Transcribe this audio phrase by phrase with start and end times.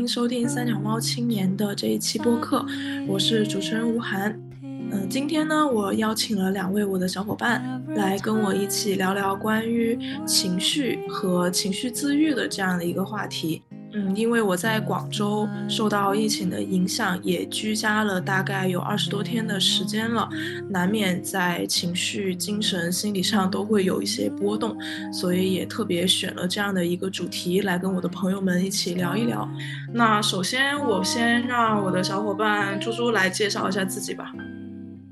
[0.00, 2.64] 欢迎收听三脚猫青年的这一期播客，
[3.06, 4.34] 我是主持人吴涵。
[4.62, 13.60] 嗯，今天呢，我邀请了两位我的小伙伴来跟我一起聊聊关于情绪和情绪自愈的这样的一个话题。
[13.92, 20.28] 嗯，因为我在广州受到疫情的影响，也居家了大概有二十多天的时间了，
[20.68, 24.76] 难免在情绪、精神、心理上都会有一些波动，
[25.12, 29.48] 所以也特别选了这样的一个主题来跟我的朋友们一起聊一聊。
[29.92, 34.32] 那首先，我先让我的小伙伴猪猪来介绍一下自己吧。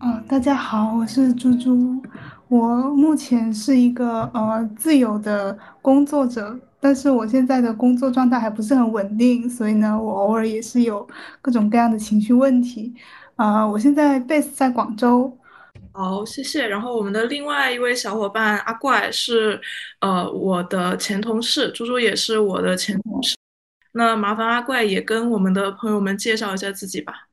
[0.01, 2.01] 哦，大家好，我是猪猪，
[2.47, 6.57] 我目前是一个呃自由的工作者。
[6.81, 11.07] 但是我现在的工作状态还不是很稳定，所以呢，我偶尔也是有
[11.43, 12.95] 各种各样的情绪问题。
[13.37, 15.37] 啊，我现在 base 在广州。
[15.93, 16.67] 好，谢谢。
[16.67, 19.61] 然后我们的另外一位小伙伴阿怪是，
[20.01, 23.37] 呃，我的前同事，猪猪也是我的前同事。
[23.93, 27.28] 那麻烦阿怪也跟我们的朋友们介绍一下自己吧。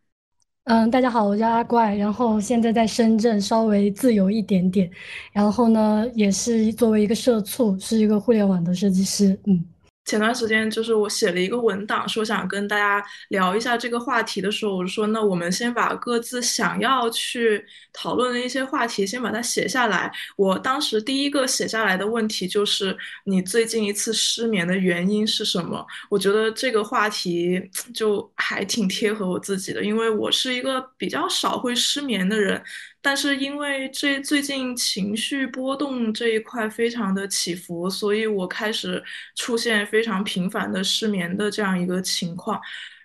[0.65, 4.89] 嗯，大家好，我叫阿怪，然后现在在深圳稍微自由一点点，
[5.31, 9.63] 然后呢，也是作为一个社畜，是一个互联网的设计师，嗯。
[10.05, 20.11] 前段时间就是我写了一个文档，说想跟大家聊一下这个话题的时候，我就说那我们先把各自想要去讨论的一些话题先把它写下来。
[20.37, 25.85] 我当时第一个写下来的问题就是你最近一次失眠的原因是什么？
[26.09, 27.59] 我觉得这个话题
[27.93, 32.61] 就还挺贴合我自己的，因为我是一个比较少会失眠的人。
[33.05, 39.01] 但是因为这最近情绪波动这一块非常的起伏，所以我开始
[39.35, 42.59] 出现非常频繁的失眠的这样一个情况。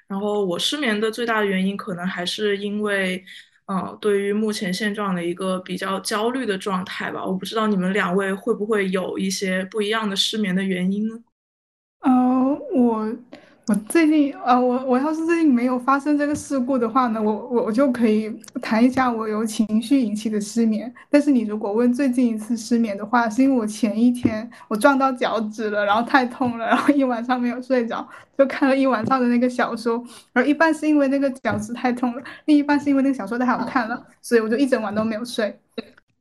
[0.09, 3.23] 然后我失眠的最大原因，可能还是因为，
[3.67, 7.23] 呃，对于目前现状的一个比较焦虑的状态吧。
[7.23, 11.23] 我不知道你们两位会不会有一些不一样的失眠的原因呢？
[12.01, 13.14] 呃，我。
[13.70, 18.29] 我最近呃，我我要是最近没有发生这个事故的话呢，我我我就可以
[18.61, 20.92] 谈一下我由情绪引起的失眠。
[21.08, 28.05] 但是你如果问最近一次失眠的话，是因为我前一天我撞到脚趾了，然后太痛了，然后一晚上没有睡着，
[28.36, 30.03] 就看了一晚上的那个小说。
[30.33, 35.57] 而一半是因为那个脚趾太痛了，另一半是因为那个小说太好看了，所以我就一整晚都没有睡。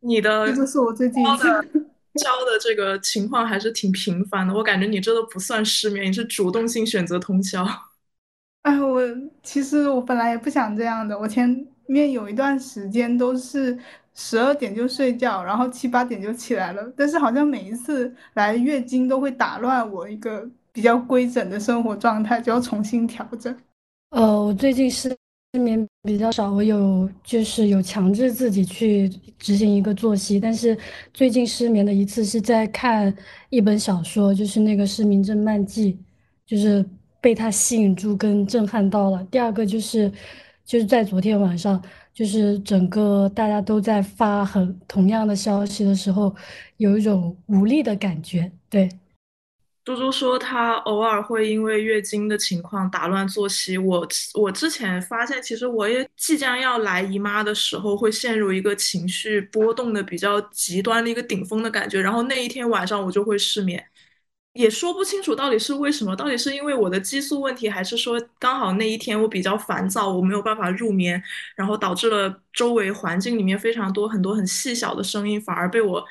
[0.01, 1.87] 你的这就是我最近一次。
[2.19, 7.65] 交的这个情况还是挺频繁的，我感觉你这都不算失眠，你是主动性选择通宵。
[8.63, 9.01] 哎，我
[9.41, 13.77] 其实我本来也不想这样的，我前面有一段时间都是
[14.13, 23.55] 十二点就睡觉，然后七八点就起来了，但是好像每一次来月经都会打乱我一个比较规整的生活状态，就要重新调整。
[24.11, 25.15] 呃，我最近是。
[25.53, 30.77] 失眠比较少，我有就是有强制自己去执行一个作息，但是
[31.11, 33.11] 最近失眠的一次是在看
[33.49, 35.93] 一本小说，就是那个是《名侦漫记》，
[36.45, 36.85] 就是
[37.19, 39.23] 被它吸引住跟震撼到了。
[39.31, 40.11] 第二个就是
[40.63, 41.81] 就是在昨天晚上，
[42.13, 46.35] 就是整个大家都在发很同样的消息的时候，
[46.77, 48.87] 有一种无力的感觉，对。
[49.89, 53.75] 猪猪说，他偶尔会因为月经的情况打乱作息。
[53.75, 61.99] 我我之前发现，其实我也即将要来姨妈的时候，会陷入一个情绪波动的比较极端的一个顶峰的感觉。
[61.99, 63.83] 然后那一天晚上我就会失眠，
[64.53, 71.19] 也说不清楚到底是为什么，到底是因为我的激素问题，还是说刚好那一天我比较烦躁，我没有办法入眠，
[71.55, 76.05] 然后导致了周围环境里面非常多很多很细小的声音，反而被我。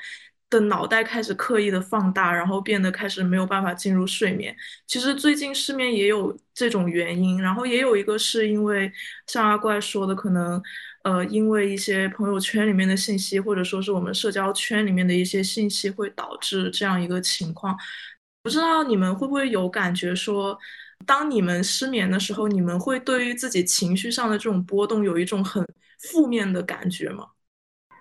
[0.49, 4.55] 的脑袋开始刻意的放大，然后变得开始没有办法进入睡眠。
[4.87, 8.91] 其实最近失眠也有这种原因，然后也有一个是因为
[9.27, 10.61] 像阿怪说的，可能
[11.03, 17.77] 呃因为一些朋友圈里面的信息，或者说是我们社交圈里面的一些信息，会导致这样一个情况。
[18.41, 20.57] 不知道你们会不会有感觉说，
[21.05, 25.63] 当你们失眠的时候，你们会对于自己情绪上的这种波动有一种很
[25.99, 27.27] 负面的感觉吗？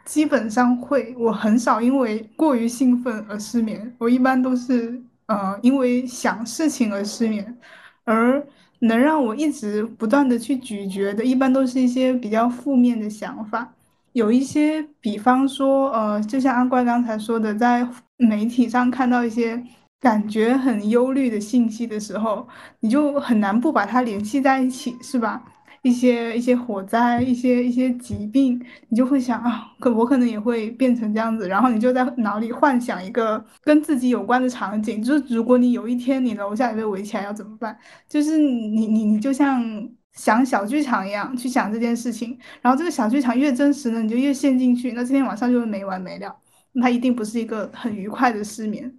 [0.08, 7.58] 基本上会，我很少因为过于兴奋而失眠，我一般都是呃因为想事情而失眠，
[8.04, 8.42] 而
[8.78, 13.74] 能让我一直不断的去咀嚼的，一般都是一些比较负面的想法，
[14.14, 19.62] 有一些，比方说呃，就像阿怪刚才说的，在媒体上看到一些
[20.00, 22.48] 感觉很忧虑的信息的时候，
[22.80, 25.42] 你就很难不把它联系在一起，是吧？
[25.82, 37.76] 一些一些火灾，一些一些疾病，你就会想啊，可我可能也会变成这样子，然后你就在脑里幻想一个跟自己有关的场景，就是如果你有一天你楼下也被围起来要怎么办？
[38.08, 39.62] 就是你你你就像
[40.12, 46.36] 想小剧场一样去想这件事情，然后这个小剧场越真实呢，你就越陷进去，那今天晚上就会没完没了，
[46.72, 48.92] 那它一定不是一个很愉快的失眠。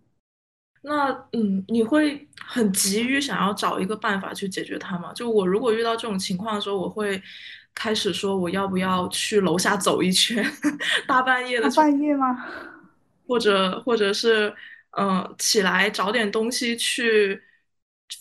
[0.82, 5.12] 那嗯，你会很急于想要找一个办法去解决它吗？
[5.14, 7.22] 就我如果遇到这种情况的时候，我会
[7.76, 10.44] 开始说我要不要去楼下走一圈，
[11.08, 12.46] 大半夜的大去，半夜吗？
[13.28, 14.54] 或者或者是
[14.92, 17.42] 嗯、呃起来找点东西去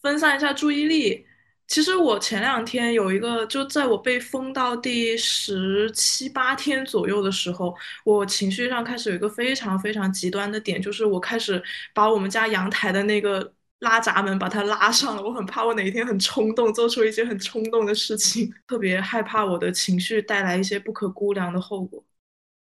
[0.02, 1.26] 分散一下注意力。
[1.68, 7.74] 其实我前两天有一个，就在我被封到第十七八天左右的时候，
[8.04, 11.62] 我情绪上开始有一个非常非常极端的点，就是我开始
[11.94, 15.22] 把我们家阳台的那个拉闸门把它拉上了。
[15.22, 22.02] 我很怕我哪一天很冲动，做出一些很冲动的事情，特别害怕我的情绪带来一些不可估量的后果。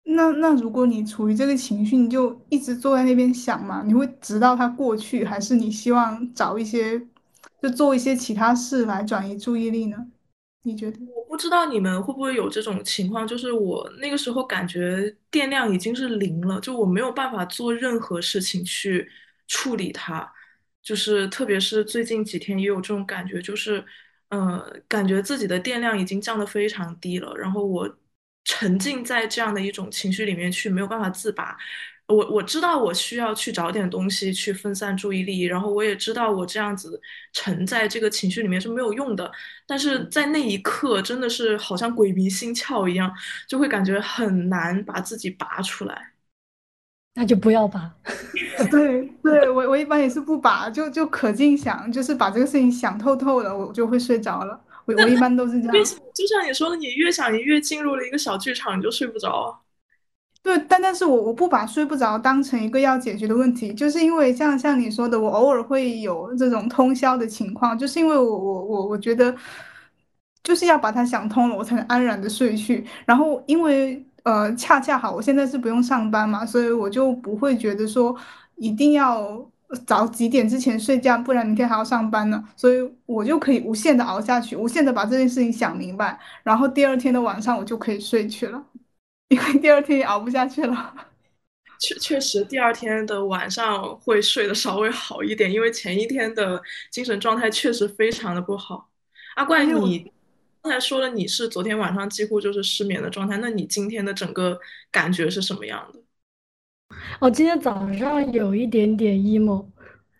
[0.02, 3.84] 那那如果你处于这个情绪，你就一直坐在那边想嘛？
[3.87, 7.00] 你会直到它过去，还是你希望找一些，
[7.62, 9.97] 就做一些其他事来转移注意力呢？
[10.62, 10.99] 你觉得？
[11.15, 19.11] 我不知道你们会不会有这种情况，就是我那个时候感觉电量已经是零了，就我没有办法做任何事情去
[19.49, 20.31] 处理它，
[20.83, 23.85] 就是特别是最近几天也有这种感觉，就是
[24.29, 27.99] 呃，感觉自己的电量已经降得非常低了，然后我
[28.45, 31.57] 沉浸在这样的一种情绪里面去，没有办法自拔。
[32.11, 37.01] 我我知道我需要去找点东西去分散注意力，然后我也知道我这样子
[37.33, 39.31] 沉在这个情绪里面是没有用的。
[39.67, 43.12] 但是在那一刻，真的是好像鬼迷心窍一样，
[43.49, 46.12] 就会感觉很难把自己拔出来。
[47.15, 47.93] 那就不要拔。
[48.71, 54.61] 对对，我我一般也是不拔，就就可劲想，就是把这个事情想透透了，我就会睡着了。
[54.85, 55.73] 我我一般都是这样。
[55.77, 59.61] 越想，就像你说的，你越想，你越进入了一个小剧场，你就睡不着。
[60.42, 69.34] 对，但但是我我不把睡不着当成一个要解决的问题，就是因为像像你说的，我偶尔会有这种通宵的情况，就是因为我我我我觉得
[70.42, 72.84] 就是要把它想通了，我才能安然的睡去。
[73.04, 78.16] 然后因为呃恰恰好我现在是不用上班嘛，所以我就不会觉得说
[78.56, 79.46] 一定要
[79.87, 88.64] 早几点之前睡觉，不然明天还要上班呢，所以我就可以无限的熬下去，无限的把这件事情想明白，然后第二天的晚上我就可以睡去了。
[89.31, 90.94] 因为第二天也熬不下去了。
[91.79, 98.91] 确确实，第二天的晚上会睡得稍微好一点，因为前一天的精神状态确实非常的不好。
[99.37, 100.12] 阿怪，而且我你
[100.62, 104.61] 刚才说了你是昨天晚上几乎就是失眠的状态，那你今天的整个
[104.91, 106.00] 感觉是什么样的？
[107.19, 109.65] 我今天早上有一点点 emo，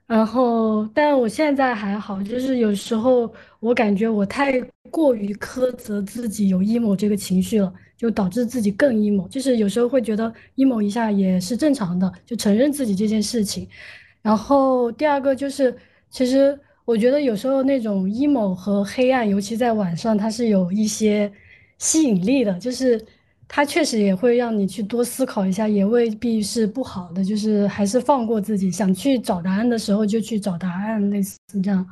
[0.07, 3.31] 然后，但我现在还好，就是有时候
[3.61, 4.61] 我感觉我太
[4.91, 9.29] 过于苛责自己有 emo 这个情绪了，就导致自己更 emo。
[9.29, 13.69] 就是有时候会觉得 emo 一下也是正常的，就承认自己这件事情。
[14.23, 15.77] 然后第二个就是，
[16.11, 21.31] 其实我觉得有时候那种 emo 和黑暗，尤其在晚上，它是有一些
[21.79, 22.99] 吸引力的，就是
[23.47, 31.87] 它确实也会让你去多思考一下，也未必是不好的，就是还是放过自己，想去找答案的时候就去找答案，类似这样。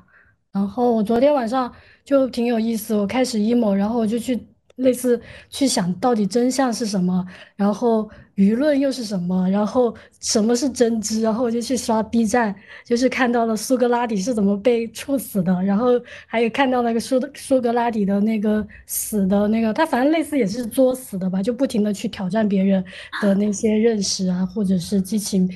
[0.52, 1.72] 然后我昨天晚上
[2.04, 4.38] 就挺有意思，我开始 emo，然后我就去
[4.76, 7.24] 类似去想到底真相是什么，
[7.54, 12.54] 然后舆论又是什么，然后什么是真知，然后我就去刷 B 站，
[12.84, 15.88] 就是看到了苏格拉底是怎么被处死的，然后
[16.26, 22.82] 还有看到那个苏苏格拉底的那个死的那个，他反正类似也是作死的吧，就不停的去挑战别人
[23.20, 25.48] 的那些认识啊，或者是激情。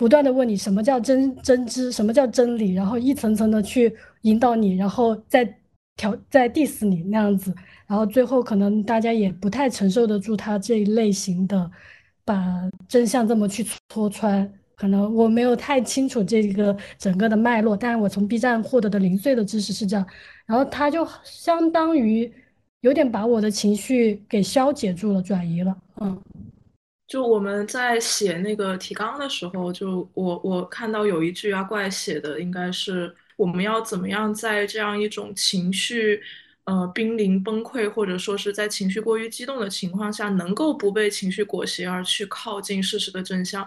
[0.00, 5.44] 不断的问你什么叫真真知，什么叫真理，然后一层层的去引导你，然后再
[5.94, 7.54] 调再 diss 你那样子，
[7.86, 11.70] 然后最后可能大家也不太承受得住他这一类型的
[12.24, 12.40] 把
[12.88, 14.50] 真相这么去戳穿。
[14.74, 20.06] 可能我没有太清楚这个整个的脉络，但是我从 B 站获得的零碎的知识是这样，
[20.46, 22.32] 然后他就相当于
[22.80, 26.18] 有点把我的情绪给消解住了，转移了，嗯。
[27.10, 36.22] 就我们在写那个提纲的时候，就我我看到有一句阿怪写的，应该是我们要怎么样在这样一种情绪，
[36.66, 43.66] 呃，濒临崩溃，或者说是在情绪过于激动的情况下，能够不被情绪裹挟而去靠近事实的真相。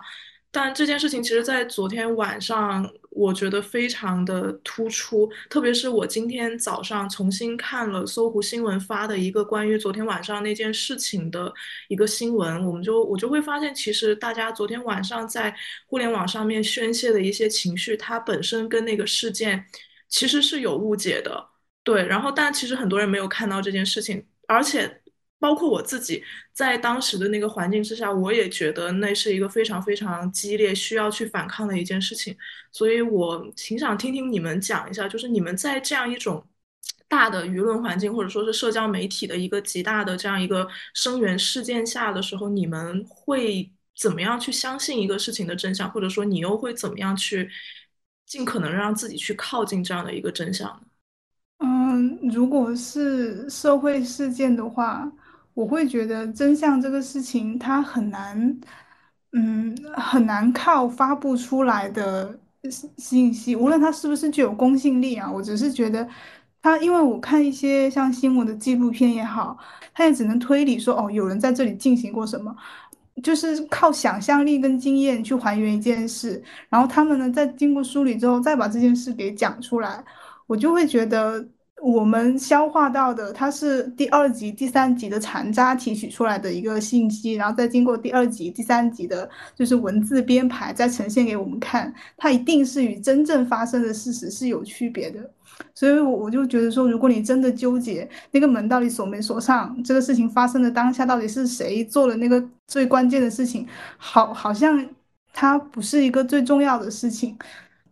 [0.50, 11.52] 但这件事情其实，在昨天晚上，我觉得非常的突出，特别是我今天早上重新看了搜狐新闻发的一个关于昨天晚上那件事情的
[11.88, 15.56] 一个新闻，我们就我就会发现，其实大家昨天晚上在
[15.88, 19.66] 互联网上面宣泄的一些情绪，它本身跟那个事件
[20.10, 21.50] 其实是有误解的，
[21.84, 25.00] 对，然后但其实很多人没有看到这件事情，而且。
[25.40, 32.36] 包括我自己在当时的那个环境之下，我也觉得那是一个非常非常激烈、需要去反抗的一件事情。
[32.72, 36.46] 所以我挺想听听你们讲一下，就是你们在这样一种
[37.08, 47.50] 大的舆论环境，或者说是社交媒体的一个极大的这样一个声援事件下的时候，你们会怎么样去相信一个事情的真相，或者说你又会怎么样去
[48.26, 50.82] 尽可能让自己去靠近这样的一个真相呢？
[51.60, 55.12] 嗯，如果是社会事件的话，
[55.54, 58.60] 我会觉得真相这个事情它很难，
[59.34, 66.08] 嗯，很难靠发布出来的信信息，无论它是不是具有公信力啊，我只是觉得
[66.62, 69.58] 它，因为我看一些像新闻的纪录片也好，
[69.94, 72.56] 它也只能推理说，哦，有人在这里进行过什么，
[73.22, 80.04] 就是靠想象力跟经验去还原一件事，然后他们呢，在经过梳理之后，再把这件事给讲出来。
[80.46, 81.46] 我就会觉得，
[81.84, 95.30] 我们消化到的，它是第二集、第三集的残渣提取出来的一个信息，然后再经过第二集、第三集的，就是文字编排，再呈现给我们看，它一定是与真正发生的事实是有区别的。
[95.76, 104.88] 所以，我我就觉得说，如果你真的纠结那个门到底锁没锁上，这个事情发生的当下到底是谁做了那个最关键的事情，好，好像
[105.34, 107.38] 它不是一个最重要的事情。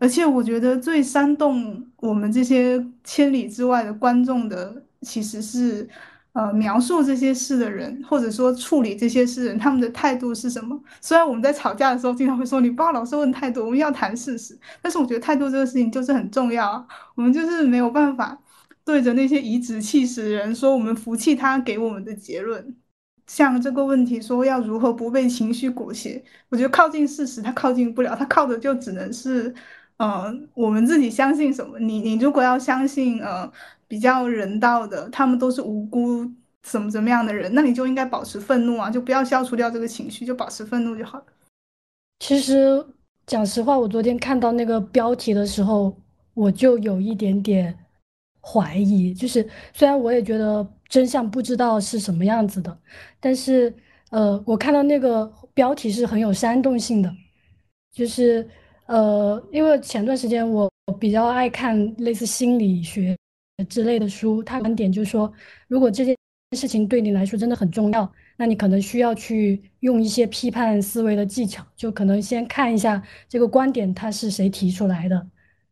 [0.01, 5.87] 而且我觉得最煽动我们这些千里之外的观众的，其实是，
[6.33, 10.81] 呃，描述这些事的人，或者说处理这些事人，他们的态度是什么？
[11.01, 16.87] 虽然我们在吵架的时候经常会说你不要老是问态度，我们要谈事实，但是我觉得态度这个事情就是很重要啊。
[17.13, 18.35] 我们就是没有办法
[18.83, 22.75] 对着那些颐指气使的人说我们服气他给我们的结论。
[23.27, 29.53] 像这个问题说要如何不被情绪裹挟，我觉得靠近事实他靠近不了，他靠的就只能是。
[30.01, 31.77] 呃，我们自己相信什么？
[31.77, 33.47] 你你如果要相信呃
[33.87, 36.27] 比较人道的，他们都是无辜
[36.63, 41.25] 怎么怎么样的人，那你就应该保持愤怒啊，就不要消除掉这个情绪，就保持愤怒就好了。
[42.17, 42.83] 其实
[43.27, 45.95] 讲实话，我昨天看到那个标题的时候，
[46.33, 47.77] 我就有一点点
[48.41, 49.13] 怀疑。
[49.13, 52.75] 就是虽然我也觉得真相不知道是什么样子的，
[53.19, 53.71] 但是
[54.09, 57.15] 呃，我看到那个标题是很有煽动性的，
[57.93, 58.49] 就是。
[58.91, 60.69] 呃，因为前段时间我
[60.99, 63.17] 比较爱看类似心理学
[63.69, 65.31] 之类的书，他观点就是说，
[65.69, 66.13] 如果这件
[66.57, 75.15] 事情对你来说真的很重要，那你可能需要去用一些批判思维的技巧，就可能先看一下这个观点它是谁提出来的，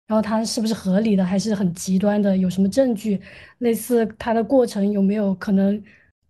[0.07, 3.19] 然后它是不是合理的，还是很极端的，有什么证据，
[3.57, 5.83] 类似它的过程有没有可能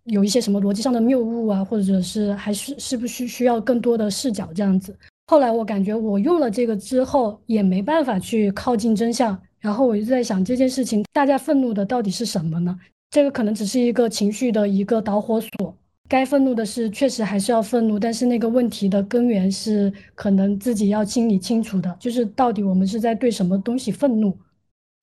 [0.06, 4.98] 有一些什么逻辑上的谬误啊，或者是还是是不是需要更多的视角这样子。
[5.30, 12.76] 后来我感觉我用了这个之后也没办法去靠近真相，然后我就在想这件事情大家愤怒的到底是什么呢？
[13.10, 24.36] 这个可能只是一个情绪的一个导火索，该愤怒的是确实还是要愤怒，但是那个问题的根源是可能自己要清理清楚的，就是到底我们是在对什么东西愤怒，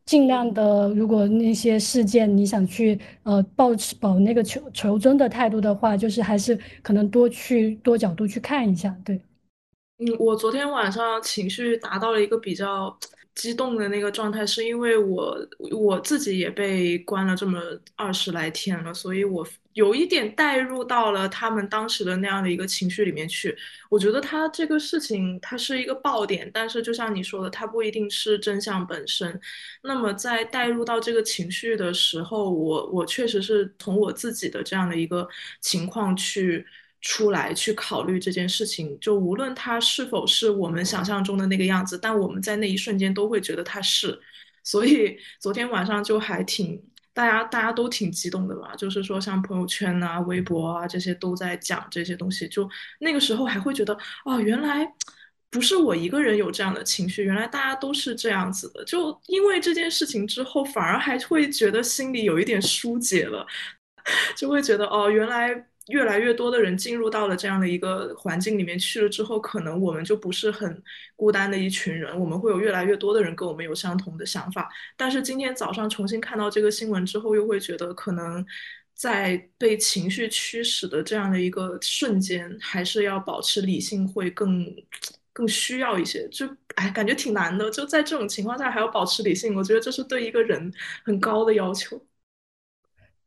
[0.06, 9.22] 尽量的如果那些事件你想去呃保持保那个求求真的态度的话，就是还是可能多去多角度去看一下，对。
[10.00, 12.96] 嗯，我昨天晚上情绪达到了一个比较
[13.34, 15.36] 激动的那个状态，是因为我
[15.72, 17.60] 我自己也被关了这么
[17.96, 23.58] 二十来天了，所以我有一点带入到了他们当时的那样的一个情绪里面去。
[23.90, 29.40] 我觉得他这个事情它是一个爆点，但是就像你说的，它不一定是真相本身。
[29.82, 35.28] 那么在带入到这个情绪的时候，我我确实是从我自己的这样的一个
[35.60, 36.64] 情况去。
[37.02, 44.20] 出来去考虑这件事情，就无论他是否是我们想象中的那个样子，但我们在那一瞬间都会觉得他是。
[44.64, 46.82] 所以昨天晚上就还挺，
[47.14, 48.76] 大家大家都挺激动的吧？
[48.76, 54.86] 就是说像朋友圈啊、微博啊这些都在讲这些东西，就那个时候还会觉得，哦，原来
[55.50, 58.84] 不是我一个人有这样的情绪，原来大家都是这样子的。
[58.84, 63.48] 就因为这件事情之后，反而还会觉得心里有一点疏解了，
[64.36, 65.68] 就会觉得哦，原来。
[65.88, 70.84] 越来越多的人进入到了这样的一个环境里面去了之后，可能我们就不是很
[71.16, 74.70] 孤单的一群人，我们会有越来越多的人跟我们有相同的想法。
[74.98, 78.46] 但是今天早上重新看到这个新闻之后，又会觉得可能
[78.94, 84.66] 在被情绪驱使的这样的一个瞬间，还是要保持理性会更
[85.32, 86.28] 更需要一些。
[86.30, 87.72] 就哎，感觉挺难的。
[87.72, 90.72] 就在这种情况下还要保持理性，我觉得这是对一个人
[91.06, 92.02] 很高的要求。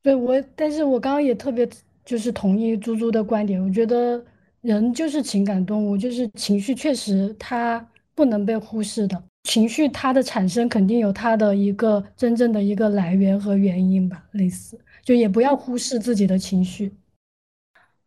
[0.02, 1.66] 对我，但是我刚刚也特别。
[2.04, 4.22] 就是同意猪猪的观点，我觉得
[4.62, 16.92] 人就是情感动物，就是情绪确实它不能被忽视的，情绪它的产生肯定有它的一个真正的一个来源和原因吧，类似就也不要忽视自己的情绪。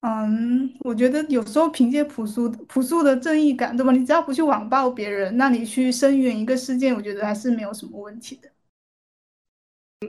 [0.02, 3.92] 嗯，我觉得有时候凭借朴素朴素的正义感，对吧？
[3.94, 8.50] 你只要不去网暴别人，那你去声援一个事件，我觉得还是没有什么问题的。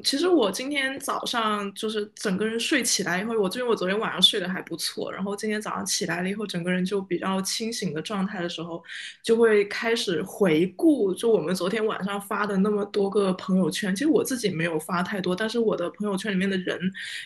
[0.03, 8.83] 其实我今天早上就是整个人睡起来以后，我因为我昨天晚上睡得还不错，然后今天早上起来了以后，整个人就比较清醒的状态的时候，
[9.23, 13.95] 就会开始回顾，就我们昨天晚上发的那么多个朋友圈。
[13.95, 16.79] 其实我自己没有发太多，但是我的朋友圈里面的人，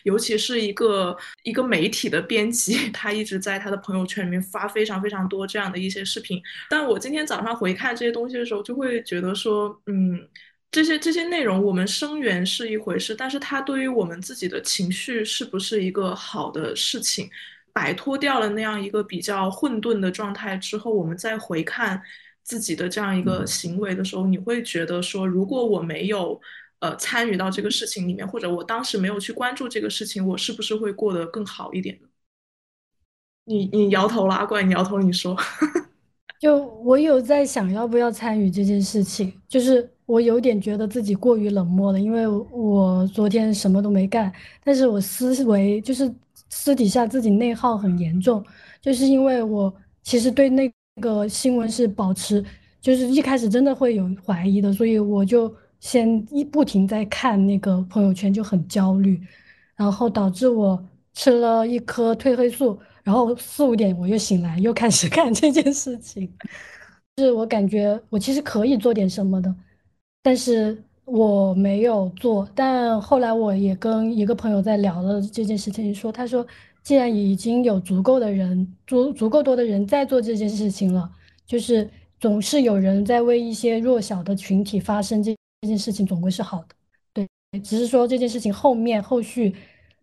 [0.03, 6.43] 尤其是一个一个媒体的编辑， 他一直在他的朋友圈里面发非常非常多这样的一些视频。
[6.69, 10.29] 但我今天早上回看这些东西的时候，就会觉得说，嗯。
[10.71, 17.31] 这些这些内容，我们声援是一回事，但是它对于我们自己的情绪是不是一个好的事情？
[17.73, 22.03] 摆脱掉了那样一个比较混沌的状态之后，我们再回看
[22.43, 26.41] 自己的这样一个行为的时候，你会觉得说，如果我没有
[26.81, 32.09] 呃参与到这个事情里面，或者我当时没有去关注这个事情，我是不是会过得更好一点呢？
[33.45, 35.37] 你你摇头了，阿怪，你摇头，你说。
[36.41, 44.33] 就我有在想要不要参与这件事情，就是我有点觉得自己过于冷漠了，因为我昨天什么都没干，
[44.65, 46.11] 但是我思维就是
[46.49, 48.43] 私底下自己内耗很严重，
[48.81, 49.71] 就是因为我
[50.03, 50.73] 其实对那
[51.03, 52.43] 个新闻是保持，
[52.81, 59.21] 就是一开始真的会有怀疑的，所以我就先一不停在看那个朋友圈，就很焦虑，
[59.77, 62.79] 然后导致我吃了一颗褪黑素。
[63.05, 66.31] 然后四五点我又醒来，又开始 干这件事情。
[67.17, 69.55] 是我感觉我其实可以做点什么的，
[70.23, 72.49] 但是我没有做。
[72.55, 76.47] 但后来我也跟一个朋友在聊了这件事情，说他说，
[76.83, 81.11] 既然已经有足够的人，足足够多的人在做这件事情了，
[81.47, 81.89] 就是
[82.21, 86.69] 总是有人在为一些弱小的群体发生这这件事情，总归是好的。
[87.13, 89.55] 对，只是说这件事情后面后续。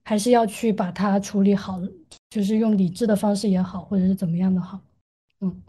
[0.07, 1.81] 还是要去把它处理好，
[2.29, 4.79] 就是用理智的方式也好，或者是怎么样的好，
[5.41, 5.63] 嗯。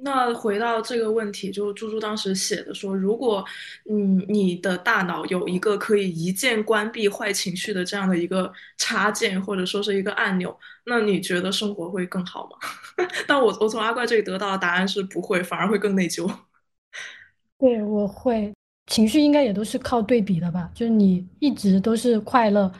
[0.00, 3.44] 那回到这个问题，就猪猪当时写的说，如果
[3.90, 13.06] 嗯你的大脑有一个可以一键关闭坏情绪的这样的一个插件，或者说是一个按钮，那你觉得生活会更好吗？
[13.26, 16.30] 但我我从阿怪这里得到的答案是不会，反而会更内疚。
[17.58, 18.54] 对，我会
[18.86, 22.72] 情绪应该也都是靠对比的吧，就是你一直都是快乐。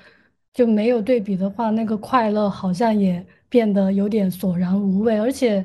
[0.55, 5.65] 就没有对比的话，那个快乐好像也变得有点索然无味，而且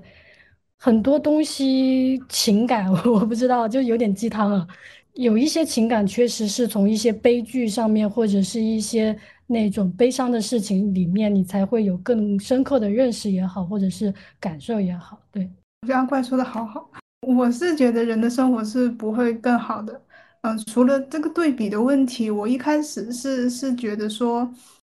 [0.84, 4.68] 很多东西情感 我不知道，就有点鸡汤啊。
[5.14, 9.18] 有一些情感确实是从一些悲剧上面，或者是一些
[9.48, 15.18] 那种悲伤的事情里面，你才会有更深刻的认识也好，或者是感受也好。
[15.32, 15.50] 对，
[15.84, 16.90] 我觉得阿怪说的好好，
[17.26, 20.02] 我是觉得人的生活是不会更好的。
[20.42, 24.54] 嗯，除了这个对比的问题，我一开始是是觉得说。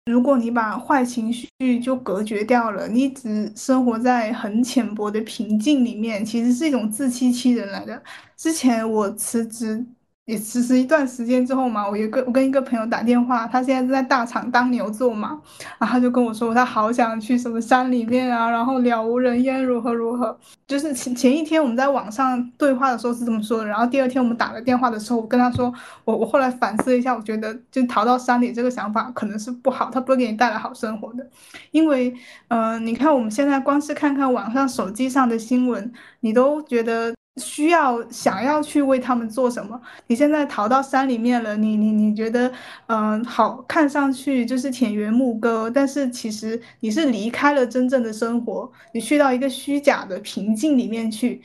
[0.08, 8.02] 如果你把坏情绪就隔绝掉了，你只生活在很浅薄的平静里面，其实是一种自欺欺人来的。
[8.36, 9.86] 之前我辞职。
[10.28, 15.42] 也其实一段时间之后嘛，我一个我跟一个朋友打电话，他现在在大厂当牛做嘛，
[15.80, 20.38] 然后他就跟我说，他好想去什么山里面啊，然后了无人烟，如何如何。
[20.68, 31.26] 就是前前一天我们在网上对话的时候是这么说的，然后第二天我们打了电话的时候，我跟他说，我我后来反思一下，我觉得就逃到山里这个想法可能是不好，它不会给你带来好生活的，
[31.72, 32.14] 因为，
[32.50, 37.16] 嗯，你看我们现在光是看看网上手机上的新闻，你都觉得。
[37.38, 39.80] 需要想要去为他们做什么？
[40.08, 42.52] 你现在逃到山里面了，你你你觉得，
[42.88, 51.42] 嗯，好看上去就是田园牧歌，但是其实你是离开了真正的生活，你去到一个虚假的平静里面去。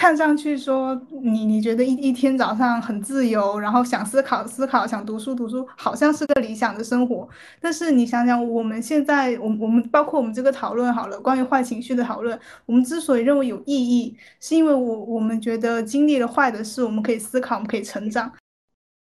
[0.00, 7.28] 看上去说你你觉得一一天早上很自由，然后想思考思考，想读书读书，好像是个理想的生活。
[7.60, 18.32] 但是你想想，我们现在，我我们包括我们这个讨论好了，关于坏情绪的讨论，我们之所以认为有意义，是因为我我们觉得经历了坏的事，我们可以思考，我们可以成长。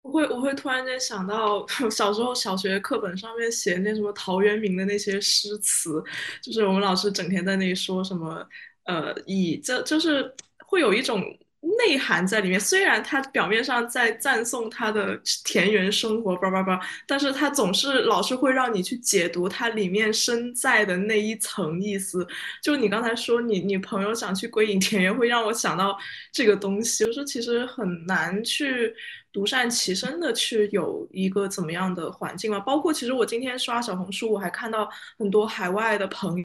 [0.01, 6.03] 我会我会突然间想到 小时候小学课本上面写那什么陶渊明的那些诗词，
[6.43, 8.45] 就是我们老师整天在那里说什么，
[8.83, 10.29] 呃，以这就是。
[10.69, 11.19] 会有一种
[11.61, 22.25] 内涵在里面，虽然他表面上在赞颂他的田园生活，叭叭叭，但是他总是老是会让你去解读它里面身在的那一层意思。
[22.63, 25.97] 就你刚才说你你朋友想去归隐田园，会让我想到
[26.31, 27.03] 这个东西。
[27.03, 28.95] 就是其实很难去
[29.33, 32.59] 独善其身的去有一个怎么样的环境嘛。
[32.59, 36.43] 包括其实我今天刷小红书，我还看到很多海外的朋友，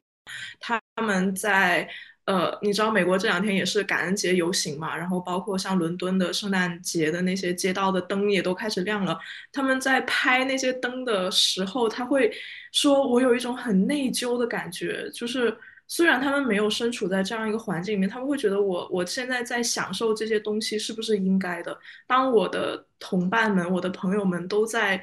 [0.59, 1.87] 他们在。
[2.25, 4.97] 呃，你知道美国这两天也是感恩节游行嘛？
[4.97, 9.17] 然后包括像伦敦的圣诞节的那些街道的灯也都开始亮了。
[9.51, 12.31] 他们在拍那些灯的时候，他会
[12.71, 15.55] 说：“我有一种很内疚的感觉，就是
[15.87, 21.77] 虽然他们没有身处在这样一个环境里面，他们会觉得我我现在在享受这些东西是不是应该的？
[22.07, 24.99] 当我的同伴们、我的朋友们都在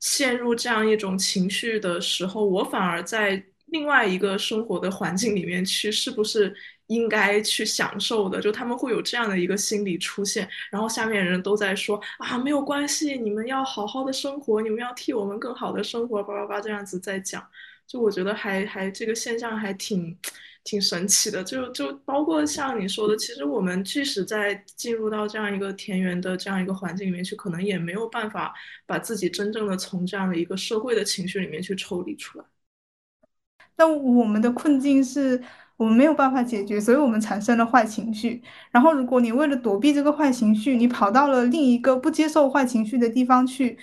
[0.00, 6.54] 陷入这样一种情绪的时候，我反而在另外一个生活的环境里面去，是不是
[6.88, 8.40] 应该去享受的？
[8.40, 17.42] 就他们会有这样的一个心理出现，然后下面人都在说啊，没有关系，你们要好好的生活，你们要替我们更好的生活，叭叭叭这样子在讲。
[17.86, 20.16] 就我觉得还还这个现象还挺
[20.64, 28.54] 挺神奇的，就就包括像你说的，其实我们即使在进入到这样一个田园的这样一个环境里面去，可能也没有办法
[28.86, 32.44] 把自己真正的从这样的一个社会的情绪里面去抽离出来。
[33.76, 35.42] 那我们的困境是
[35.76, 38.42] 我们没有办法解决，所以我们产生了坏情绪。
[38.70, 43.78] 然后如果你为了躲避这个坏情绪，你跑到了另一个不接受坏情绪的地方去。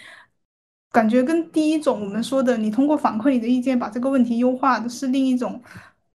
[0.91, 5.61] 感觉跟第一种我们说的，你通过反馈你的意见把这个问题优化的是另一种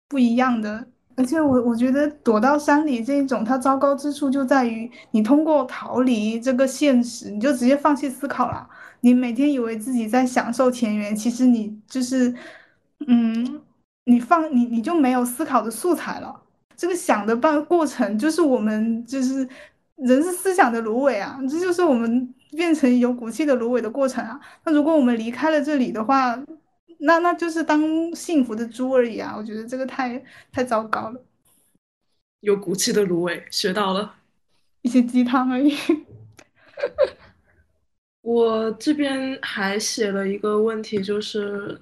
[0.08, 0.86] 不一样的。
[1.14, 8.66] 而且我我觉得躲到山里这一种，它糟糕之处就在于你通过逃离这个现实，你就直接放弃思考了。
[9.00, 12.34] 你每天以为自己在享受田园，其实你就是，
[13.08, 13.62] 嗯，
[14.04, 16.42] 你放你你就没有思考的素材了。
[16.76, 19.48] 这个想的半过程就是我们就是
[19.96, 22.34] 人是思想的芦苇啊，这就是我们。
[22.54, 24.38] 变成有骨气的芦苇的过程啊！
[24.64, 26.38] 那如果我们离开了这里的话，
[26.98, 29.34] 那那就是当幸福的猪而已啊！
[29.34, 31.24] 我觉得这个太太糟糕了。
[32.40, 34.16] 有骨气的芦苇，学到了
[34.82, 35.74] 一些鸡汤而已。
[38.20, 41.80] 我这边还写了一个问题，就是。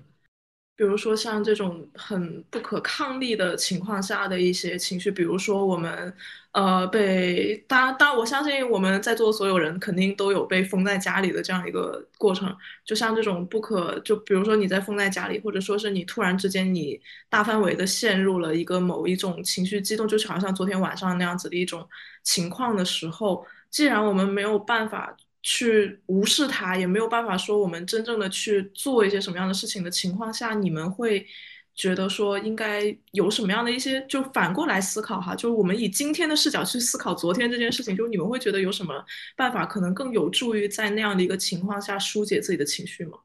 [0.80, 6.10] 比如说像这种很不可抗力的情况下的一些情绪，比如说我们，
[6.52, 12.56] 呃，被当当我相信我们在座所有人肯定都有被封在家里的这样一个过程。
[12.82, 21.86] 就像这种不可，就比如说你在封在家里，或者说是你突然之间你大范围的陷入了一个某一种情绪激动，就好像昨天晚上那样子的一种
[22.22, 25.14] 情况的时候，既然我们没有办法。
[25.42, 31.26] 去无视它，也没有办法说我们真正的去做一些什么样的事情的情况下，你们会
[31.74, 39.02] 觉得说应该有什么样的一些，就反过来思考哈，就是我们以今天的视角去思考昨天这件事情，就你们会觉得有什么
[39.34, 43.18] 办法可能更有助于在那样的一个情况下疏解自己的情绪吗？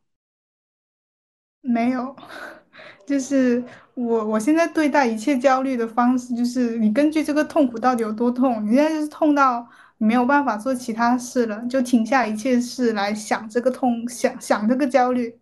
[1.62, 2.16] 没有，
[3.06, 3.62] 就是
[3.94, 9.68] 我我现在对待一切焦虑的方式，就是你根据这个痛苦到底有多痛，你现在就是痛到。
[9.98, 15.40] 没有办法做其他事了，就停下一切事来想这个痛，想想这个焦虑，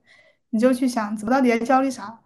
[0.52, 2.20] 你就去想我到底在焦虑啥。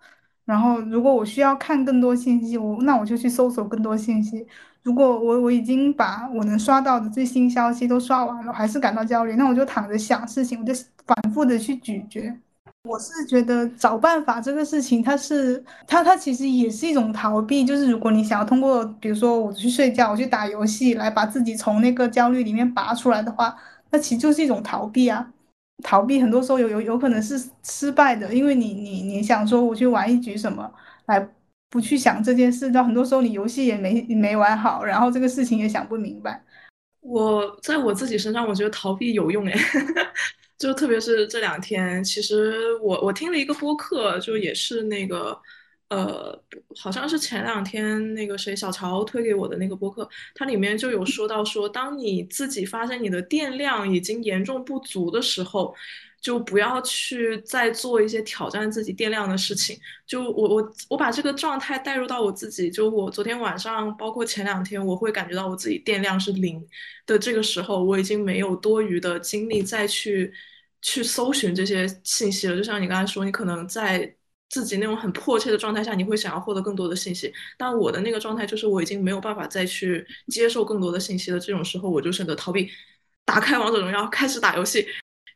[0.46, 4.46] 然后，如果我需要看更多信息，我那我就去搜索更多信息。
[4.84, 10.74] 如果我我已经把我能刷到的最新消息都刷完了，还是感到焦虑，那我就躺着想事情，我就
[11.06, 12.34] 反复的去咀嚼。
[12.84, 17.66] 我是觉得找办法这个事情，它是它它其实也是一种逃避。
[17.66, 23.56] 就是如果你想要通过，比如说我去睡觉，我去打游戏来把自己从那个焦虑里面拔出来的话，
[23.92, 25.34] 那其实就是一种逃避啊。
[25.84, 30.72] 逃避很多时候有有有可能是失败的，因为你你你想说我去玩一局什么，
[31.06, 31.30] 来
[31.70, 36.42] 不去想这件事，到很多时候你游戏也没没玩好，然后这个事情也想不明白。
[37.02, 39.54] 我在我自己身上，我觉得逃避有用哎。
[40.58, 45.40] 就特别是这两天，其实我我听了一个播客，就也是那个，
[45.90, 46.38] 呃，
[46.76, 55.76] 好像是前两天那个谁小乔推给我的那个播客，它里面就有说到说，当你自己发现你的电量已经严重不足的时候。
[56.22, 59.78] 就不要去再做一些挑战自己电量的事情。
[60.06, 66.66] 就我我我把这个状态带入到我自己，就我昨天晚上，包括前两天，我会感觉到我自己电量是零
[67.06, 70.34] 的这个时候，我已经没有多余的精力再去
[70.82, 72.56] 去搜寻这些信息了。
[72.56, 74.16] 就像你刚才说，你可能在
[74.50, 77.32] 自己那种很迫切的状态下，你会想要获得更多的信息。
[77.58, 81.40] 但我的那个状态就是我已经没有办法再去接受更多的信息了。
[81.40, 82.70] 这种时候，我就选择逃避，
[83.26, 84.88] 打开王者荣耀，开始打游戏。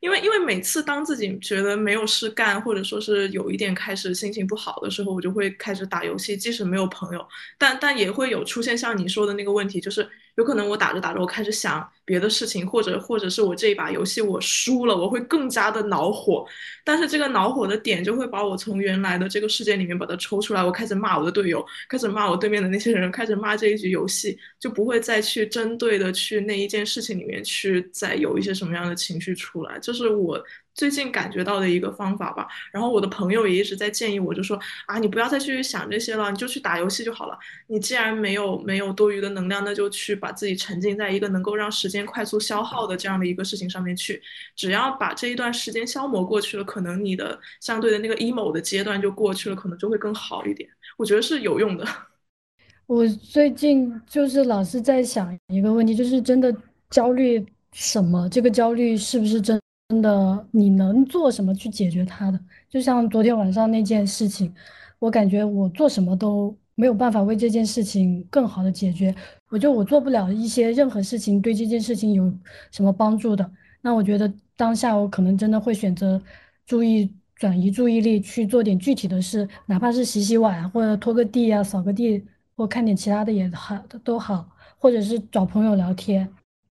[0.02, 7.26] 因为，因为每次当自己觉得没有事干，或者说是有一点开始心情不好的时候，我就会开始打游戏，即使没有朋友，
[7.58, 10.10] 但但也会有出现像你说的那个问题，就是。
[10.36, 16.46] 有可能我打着打着，我开始想别的事情，或者或者是我这一把游戏我输了，我会更加的恼火。
[16.84, 29.80] 但是这个恼火的点就会把我从原来的这个世界里面把它抽出来，我开始骂我的队友，开始骂我对面的那些人，开始骂这一局游戏，就不会再去针对的去那一件事情里面去再有一些什么样的情绪出来。
[29.80, 30.38] 就是我。
[30.74, 37.38] 最近感觉到的一个方法吧，然后我的朋友也一直在建议我，就说啊，你不要再去想这些了，你就去打游戏就好了。
[37.68, 44.22] 你既然没有没有多余的能量，那就去把自己沉浸在一个能够让时间快速消耗的这样的一个事情上面去。
[44.56, 50.70] 只要把这一段时间消磨过去了，可能你的相对的那个 emo 的阶段就过去了，可能就会更好一点。
[50.98, 51.86] 我觉得是有用的。
[52.88, 56.54] 我最近就是老是在想一个问题，就是真的
[56.90, 58.28] 焦虑什么？
[58.30, 59.60] 这个焦虑是不是真
[59.92, 60.48] 真的？
[60.52, 62.40] 你能做什么去解决它的？
[62.70, 64.54] 就像昨天晚上那件事情，
[65.00, 69.14] 我感觉我做什么都没有办法为这件事情更好的解决。
[69.50, 72.34] 我觉得我做不了一些任何事情对这件事情有
[72.72, 73.52] 什么帮助的。
[73.82, 76.22] 那我觉得当下我可能真的会选择
[76.66, 82.24] 注意转移注意力去做点具体的事，哪怕是洗洗碗或者拖个地啊、扫个地。
[82.56, 86.30] 或看点其他的也好，都好，或者是找朋友聊天，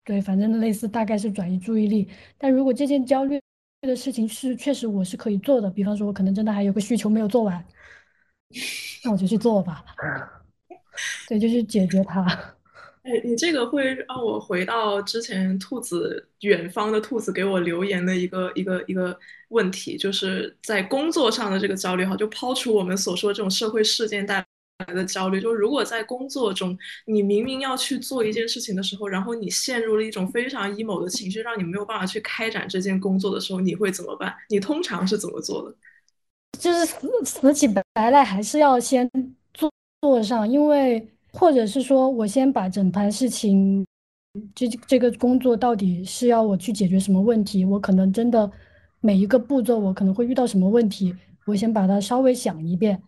[0.05, 2.09] 对，反正类似，大概是转移注意力。
[2.37, 3.41] 但如果这件焦虑
[3.81, 7.65] 的事情是确实我是可以做的，比方说我可能真的还有个需求没有做完，
[9.03, 9.83] 那我就去做吧。
[11.27, 12.23] 对，就去解决它。
[13.05, 24.45] 哎，你这个会让我回到之前兔子远方的兔子给我留言的一个一个一个问题，就是在工作上的这个焦虑哈，就抛除我们所说这种社会事件带。
[24.79, 34.35] 来的焦虑，就是如果在工作中，你明明要去做一件事情的时候，然后你陷入了一种非常 emo 的情绪，让你没有办法去开展这件工作的时候，你会怎么办？
[34.49, 35.77] 你通常是怎么做的？
[36.59, 39.09] 就是死死起白来，还是要先
[39.53, 43.87] 做做上，因为或者是说我先把整盘事情，
[44.55, 47.65] 这这个工作到底是要我去解决什么问题？
[47.65, 48.51] 我可能真的
[49.01, 53.01] 每一个步骤我可能会遇到什么问题，我先把它稍微想一遍。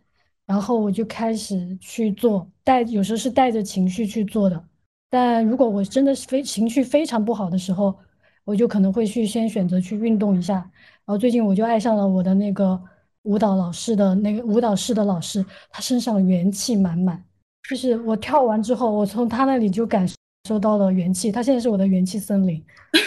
[0.47, 4.65] 然后我就开始去做，带有时候是带着情绪去做的。
[5.11, 7.97] 但如果我真的是非情绪非常不好的时候，
[8.45, 10.55] 我就可能会去先选择去运动一下。
[10.55, 12.81] 然后最近我就爱上了我的那个
[13.23, 17.21] 舞蹈老师的那个舞蹈室的老师，他身上元气满满，
[17.69, 20.09] 就是我跳完之后，我从他那里就感
[20.49, 21.33] 受到了元气。
[21.33, 22.65] 他现在是我的元气森林。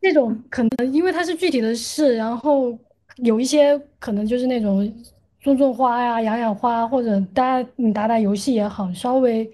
[0.00, 2.76] 这种可能因为他是具体的事，然后。
[3.16, 4.92] 有一些可能就是那种
[5.40, 9.50] 种种花呀、养养花，或者打你打打游戏也好，稍微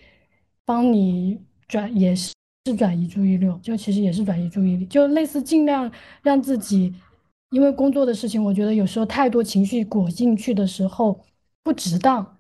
[0.65, 2.33] 帮你转也是
[2.67, 5.91] 是转移注意力，就其实也是转移注意力，就类似尽量
[6.23, 6.95] 让自己，
[7.51, 11.19] 因为工作的事情，我觉得有时候太多情绪裹进去的时候
[11.63, 12.37] 不值当，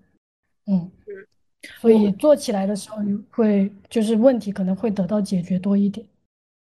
[0.66, 0.90] 嗯，
[1.80, 2.98] 所以做起来的时候
[3.30, 6.06] 会就是问题可能会得到解决多一点。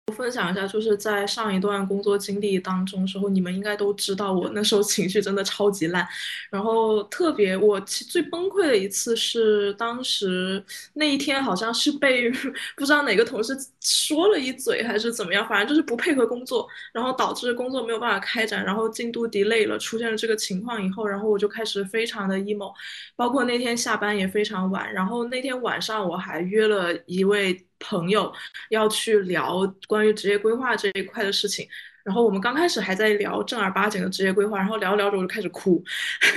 [0.07, 6.05] 我分享一下，就是在上一段工作经历当中时候，你们应该都知道，我那时候情绪真的超级烂。
[6.49, 10.61] 然后特别我最崩溃的一次是，当时
[10.93, 12.29] 那一天好像是被
[12.75, 22.73] 不知道哪个同事说了一嘴还是怎么样，反正就是不配合工作，然后导致工作没有办法开展，然后进度 delay 了，出现了这个情况以后，然后我就开始非常的 emo，
[23.15, 27.65] 包括那天下班也非常晚，然后那天晚上我还约了一位。
[27.83, 28.33] 朋友
[28.69, 31.67] 要去聊关于职业规划这一块的事情。
[32.03, 35.83] 然后我们刚开始还在聊正儿八经的职业规划，然后聊着聊着我就开始哭，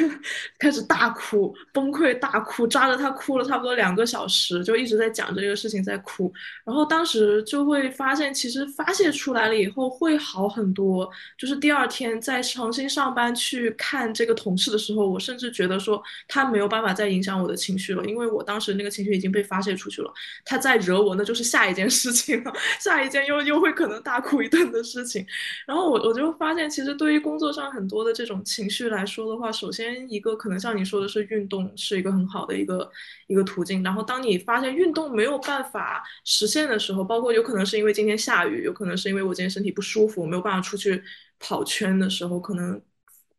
[0.59, 6.33] 开始大哭，崩溃大哭，抓着他哭了差不多两个小时，就一直在讲这个事情在哭。
[6.65, 11.11] 然后当时就会发现，其实发泄出来了以后会好很多。
[11.37, 20.13] 就是第二天再重新上班去看这个同事的时候，我甚至觉得说他没有办法再影响我的情绪了，因为我当时那个情绪已经被发泄出去了。
[20.45, 25.27] 他再惹我，那就是下一件事情了， 下一件又又会可能大哭一顿的事情。
[25.65, 32.91] 然后我我就发现，其实对于工作上很多的这种情绪来说的话，首先一个可能像你说的是运动是一个很好的一个
[33.29, 33.83] 一个途径。
[33.83, 41.03] 然后当你发现运动没有办法实现的时候，包括有可能是因为今天下雨，有可能是因为我今天身体不舒服，我没有办法出去
[41.39, 42.81] 跑圈的时候，可能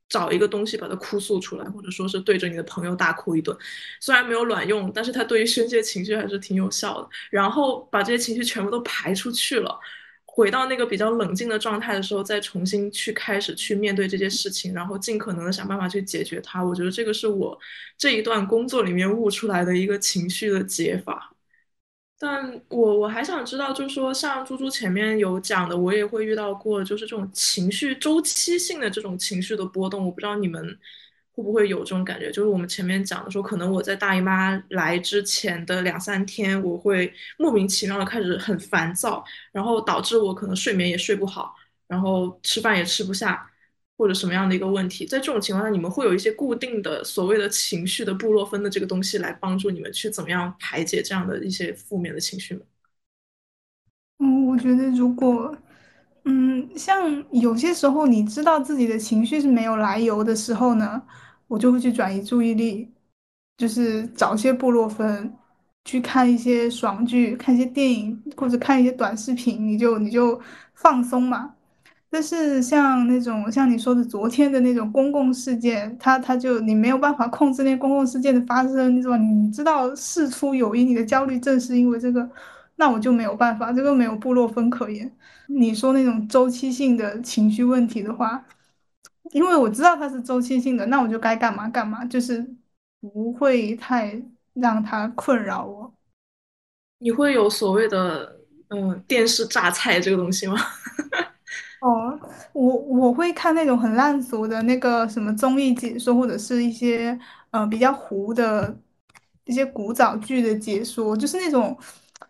[0.10, 3.56] 找一个东西把它哭诉出来，或者说是对着你的朋友大哭一顿，
[4.00, 7.10] 虽然没有卵用，但是它对于宣泄情绪还是挺有效的。
[7.30, 9.78] 然后把这些情绪全部都排出去了。
[10.38, 16.63] 回到那个比较冷静的状态的时候，再重新去开始去面对这些事情，然后尽可能的想办法去解决它。
[16.63, 17.58] 我觉得这个是我
[17.97, 21.34] 这一段工作里面悟出来的一个情绪的解法。
[22.19, 30.06] 但我我还想知道，就是说像猪猪前面有讲的，我也会遇到过，就是这种情绪周期性的这种情绪的波动。
[30.06, 30.78] 我不知道你们。
[31.38, 32.32] 会不会有这种感觉？
[32.32, 41.54] 就是我们前面讲的说，可能我在大姨妈来之前的两三天，我会莫名其妙的开始很烦躁，然后导致我可能睡眠也睡不好，
[41.86, 43.47] 然后吃饭也吃不下，
[43.97, 45.06] 或者什么样的一个问题？
[45.06, 52.62] 在这种情况下，你们会有一些固定的所谓的情绪的布洛芬的这个东西来帮助你们去怎么样排解这样的一些负面的情绪吗？
[54.17, 55.56] 嗯，我觉得如果，
[56.26, 61.04] 嗯，像有些时候你知道自己的情绪是没有来由的时候呢？
[61.48, 62.92] 我就会去转移注意力，
[63.58, 65.34] 就是找些布洛芬，
[65.86, 70.40] 去看一些爽剧，看一些电影，或者看一些短视频，你就你就
[70.74, 71.54] 放松嘛。
[72.10, 79.18] 但是像那种像你说的昨天的那种公共事件，它它就你没有办法控制那公共事件的发生，是吧？
[79.18, 82.30] 你知道事出有因，你的焦虑正是因为这个，
[82.78, 85.12] 那我就没有办法，这个没有布洛芬可言。
[85.48, 88.44] 你说那种周期性的情绪问题的话，
[89.32, 92.46] 因为我知道它是周期性的，那我就该干嘛干嘛，就是
[93.00, 94.22] 不会太
[94.54, 95.94] 让它困扰我。
[97.00, 100.56] 你会有所谓的嗯电视榨菜这个东西吗？
[101.80, 102.20] 哦，
[102.54, 107.18] 我我会看那种很烂俗的那个什么综艺解说，或者是一些
[107.52, 108.76] 呃比较糊的
[109.46, 111.78] 一些古早剧的解说，就是那种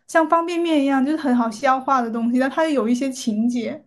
[0.07, 3.85] 像方便面一样，就是很好消化的东西，但它有一些情节，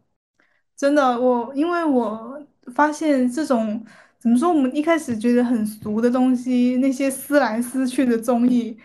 [0.76, 3.84] 真的，我因为我发现这种
[4.18, 8.76] 怎么说，我们一开始觉得很俗的东西，那些撕来撕去的综艺，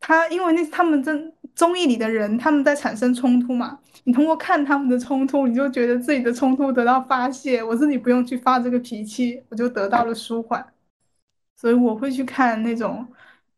[0.00, 3.78] 它因为那他们真综艺里的人他们在产生冲突嘛。
[4.04, 10.66] 你通过看他们的冲突，你就觉得自己的冲突得到发泄，我自己不用去发这个脾气，我就得到了舒缓。
[11.56, 13.06] 所以我会去看那种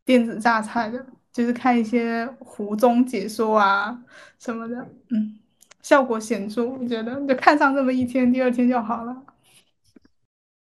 [0.04, 3.98] 电子榨菜的，就是看一些胡综解说啊
[4.38, 5.38] 什么的，嗯，
[5.80, 6.66] 效果显著。
[6.66, 9.16] 我觉得就看上这么一天，第二天就好了。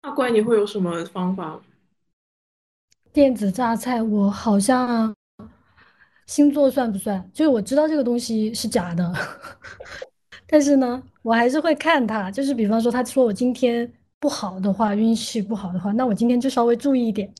[0.03, 1.61] 那怪，你会有什么方法？
[3.13, 5.15] 电子榨菜，我好像。
[6.27, 7.27] 星座算不算？
[7.33, 9.11] 就是我知道这个东西是假的，
[10.47, 12.31] 但是呢，我还是会看它。
[12.31, 17.33] 就是比方说，他说我今天不好的话，运气不好的话，那我今天就稍微注意一点。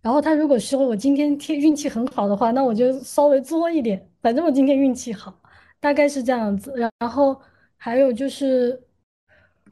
[0.00, 4.08] 然后他如果说我今天天运气很好的话，那我就稍微作一点。
[4.22, 5.38] 反正我今天运气好，
[5.78, 6.72] 大概是这样子。
[6.98, 7.38] 然后
[7.76, 8.82] 还有就是，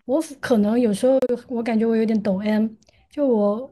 [0.05, 2.69] 我可能有时候我感觉我有点抖 M，
[3.11, 3.71] 就我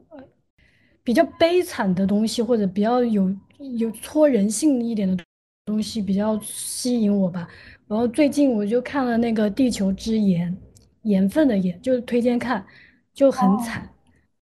[1.03, 3.35] 比较悲惨的东西或者比较有。
[3.77, 5.23] 有戳人性一点的
[5.63, 7.47] 东西比较吸引我吧，
[7.87, 10.51] 然后最近我就看了那个《地球之盐》，
[11.03, 12.65] 盐分的盐，就是推荐看，
[13.13, 13.89] 就很惨。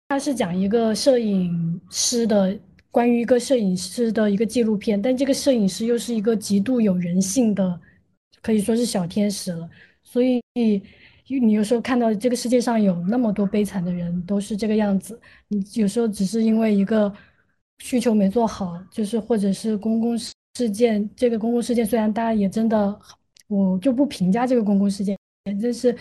[0.07, 2.57] 它是讲一个摄影师的，
[2.93, 7.81] 关于一个摄影师的一个纪录片，但这个摄影师又是一个极度有人性的，
[8.41, 9.69] 可以说是小天使了。
[10.05, 10.41] 所以
[11.29, 17.11] 因为你有时候看到这个世界上有那么多悲惨的人，都是这个样子，你有时候只是因为一个。
[17.81, 22.99] 需求没做好，就是或者是公共事件，这个公共事件虽然大家也真的，
[23.47, 25.97] 我就不评价这个公共事件，但是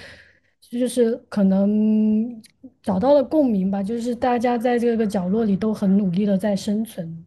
[0.60, 2.42] 就是可能
[2.82, 7.24] 找到了共鸣吧，就是大家在这个角落里都很努力的在生存。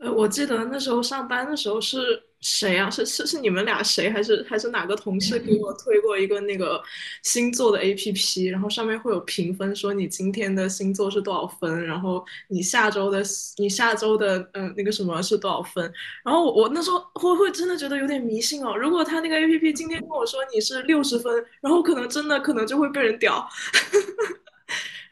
[0.00, 1.98] 呃，我记得那时候上班的时候是。
[2.44, 2.90] 谁啊？
[2.90, 4.10] 是是是你们俩谁？
[4.10, 6.80] 还是还是哪个同事给我推过一个那个
[7.22, 8.44] 星座的 A P P？
[8.44, 13.22] 然后上面会有评分，说你今天的星座是多少分，然后你下周的
[13.56, 15.90] 你下周的嗯那个什么是多少分？
[16.22, 18.76] 然后我我那时候会会真的觉得有点迷信哦。
[18.76, 23.48] 如果他那个 A P P 今天跟我说你是六十分，然后可能真的可能就会被人屌。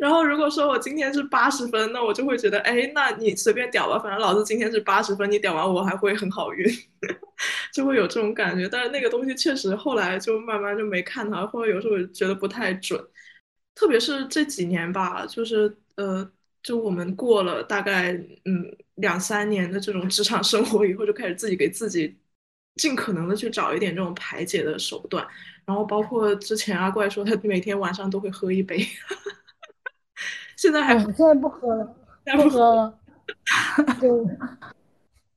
[0.03, 6.69] 然后如果说我今天是八十分，那我就会觉得，哎，那你随便屌吧，反正老子今天是八十分，你屌完我还会很好运，
[7.73, 8.69] 就会有这种感觉。
[8.69, 13.01] 但是那个东西确实后来就慢慢就没看它，或者有时候觉得不太准。
[13.77, 16.29] 特别是这几年吧，就是呃，
[16.65, 18.13] 就我们过了大概
[18.45, 22.19] 嗯两三年的这种职场生活以后，就开始自己给自己
[22.75, 25.25] 尽可能的去找一点这种排解的手段。
[25.65, 28.85] 然后包括之前阿怪说他每天晚上都会喝一杯。
[30.57, 31.95] 现在还现在不喝了，
[32.37, 32.95] 不喝了。
[34.01, 34.29] 就，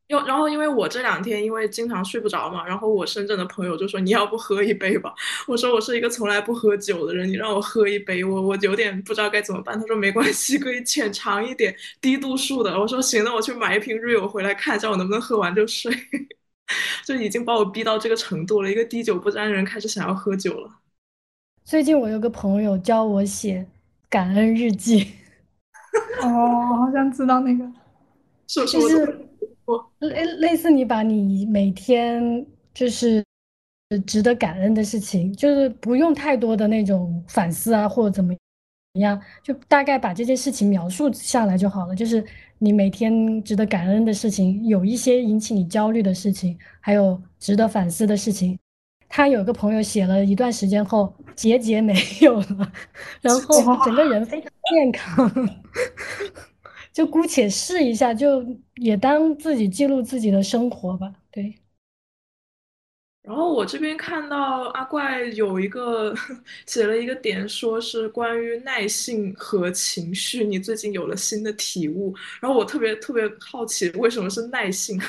[0.08, 5.14] 又然后因为我这两天因为经常睡不着嘛，然后我深圳的朋友就说你要不喝一杯吧。
[5.48, 9.80] 我说我是一个从来不喝酒的人，你让我喝一杯，我我有点不知道该怎么办。
[9.80, 12.80] 他说没关系，可以浅尝一点低度数的。
[12.80, 15.92] 我说行，那我去买一瓶 Rio 回来看一下我能不能喝完就睡。
[17.06, 20.72] 就已经把我逼到这个程度了，一个滴酒不沾的人开始想要喝酒了。
[21.64, 23.68] 最近我有个朋友教我写。
[24.16, 25.06] 感恩日记，
[26.24, 27.70] 哦，我好像知道那个，
[28.48, 29.28] 就是
[30.00, 33.22] 类类似你把你每天就是
[34.08, 38.34] 值得感恩的事情，就是不用太多的那种反思啊，或者怎么
[39.02, 41.94] 样，就大概把这件事情描述下来就好了。
[41.94, 42.24] 就是
[42.58, 48.58] 你每天值得感恩的事情，有一些引起你焦虑的事情，还有值得反思的事情。
[49.16, 52.74] 他有个朋友写了一段时间后，结节没有了，
[53.22, 55.32] 然后整个人非常健康，
[56.92, 58.46] 就姑且试一下，就
[58.76, 61.14] 也当自己记录自己的生活吧。
[61.32, 61.56] 对。
[63.22, 66.14] 然后我这边看到阿怪有一个
[66.68, 72.14] 写了一个点，说是关于耐性和情绪，你最近有了新的体悟。
[72.42, 75.00] 然后我特别特别好奇，为什么是耐性？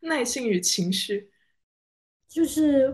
[0.00, 1.30] 耐性与情绪。
[2.34, 2.92] 就是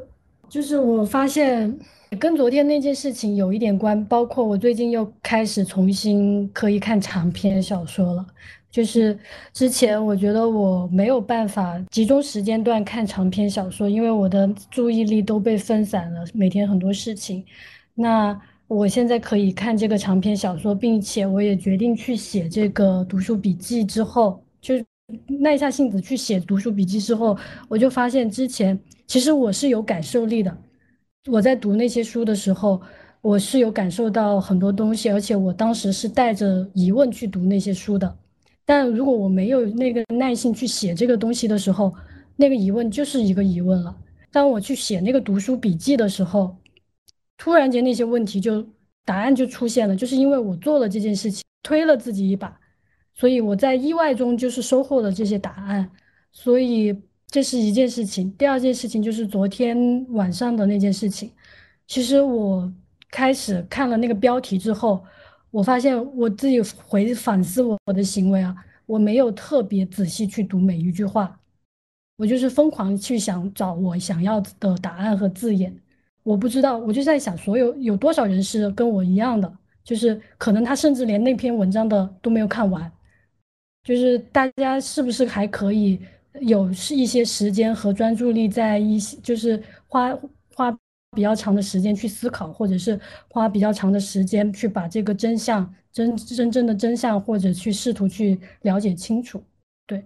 [0.51, 1.75] 就是我发现
[2.19, 8.27] 跟昨天那件事情有一点关，包括我最近又开始重新可以看长篇小说了。
[8.71, 9.19] 就是
[9.55, 17.43] 之前我觉得我没有办法集中时间段看长篇小说，因为我的注意力都被分散了，每天很多事情。
[17.95, 18.39] 那
[18.69, 24.75] 我现在可以看这个长篇小说，并且我也决定去写这个读书笔记之后，就
[25.41, 27.37] 耐下性子去写读书笔记之后，
[27.69, 30.57] 我就发现之前其实我是有感受力的。
[31.31, 32.81] 我在读那些书的时候，
[33.21, 38.17] 我是有感受到很多东西，而且我当时是带着疑问去读那些书的。
[38.65, 41.93] 但如果我没有那个耐心去写这个东西的时候，
[42.37, 43.97] 那个疑问就是一个疑问了。
[44.31, 46.57] 当我去写那个读书笔记的时候，
[47.37, 48.65] 突然间那些问题就
[49.05, 52.60] 答案就出现了，就是因为我做了这件事情，推了自己一把，
[53.21, 55.91] 所以我在意外中就是收获了这些答案。
[56.33, 56.97] 所以
[57.27, 58.33] 这是一件事情。
[58.39, 61.31] 第二件事情就是昨天晚上的那件事情。
[61.87, 62.73] 其实我
[63.11, 65.05] 开始看了那个标题之后。
[65.53, 68.55] 我发现我自己回反思我的行为啊，
[68.87, 71.41] 我没有特别仔细去读每一句话，
[72.19, 75.77] 我就是疯狂去想找我想要的答案和字眼。
[76.23, 79.53] 我不知道，我就在想，所有有多少人是跟我一样的，
[79.83, 82.89] 就是可能他甚至连那篇文章的都没有看完。
[83.91, 85.99] 就是大家是不是还可以
[86.41, 90.17] 有是一些时间和专注力在一些，就是花
[90.55, 90.79] 花。
[91.17, 92.97] 比较长的时间去思考，或者是
[93.29, 99.43] 花比较长的时间去把这个真相真真正的真相，或者去试图去了解清楚。
[99.89, 100.05] 对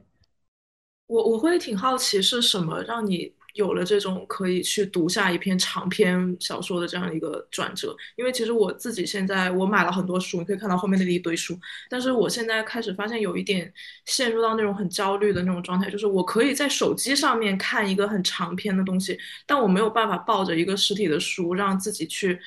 [1.06, 3.34] 我，我会挺好奇是什么让你。
[3.54, 13.72] 有了这种可以去读下一篇长篇小说的这样一个转折，因为其实我自己现在我买了很多书，你可以看到后面那一堆书，但是我现在开始发现有一点
[14.06, 22.38] 陷入到那种很焦虑的那种状态，就是我可以在手机上面看一个很长篇的东西，但我没有办法抱着一个实体的书，让自己去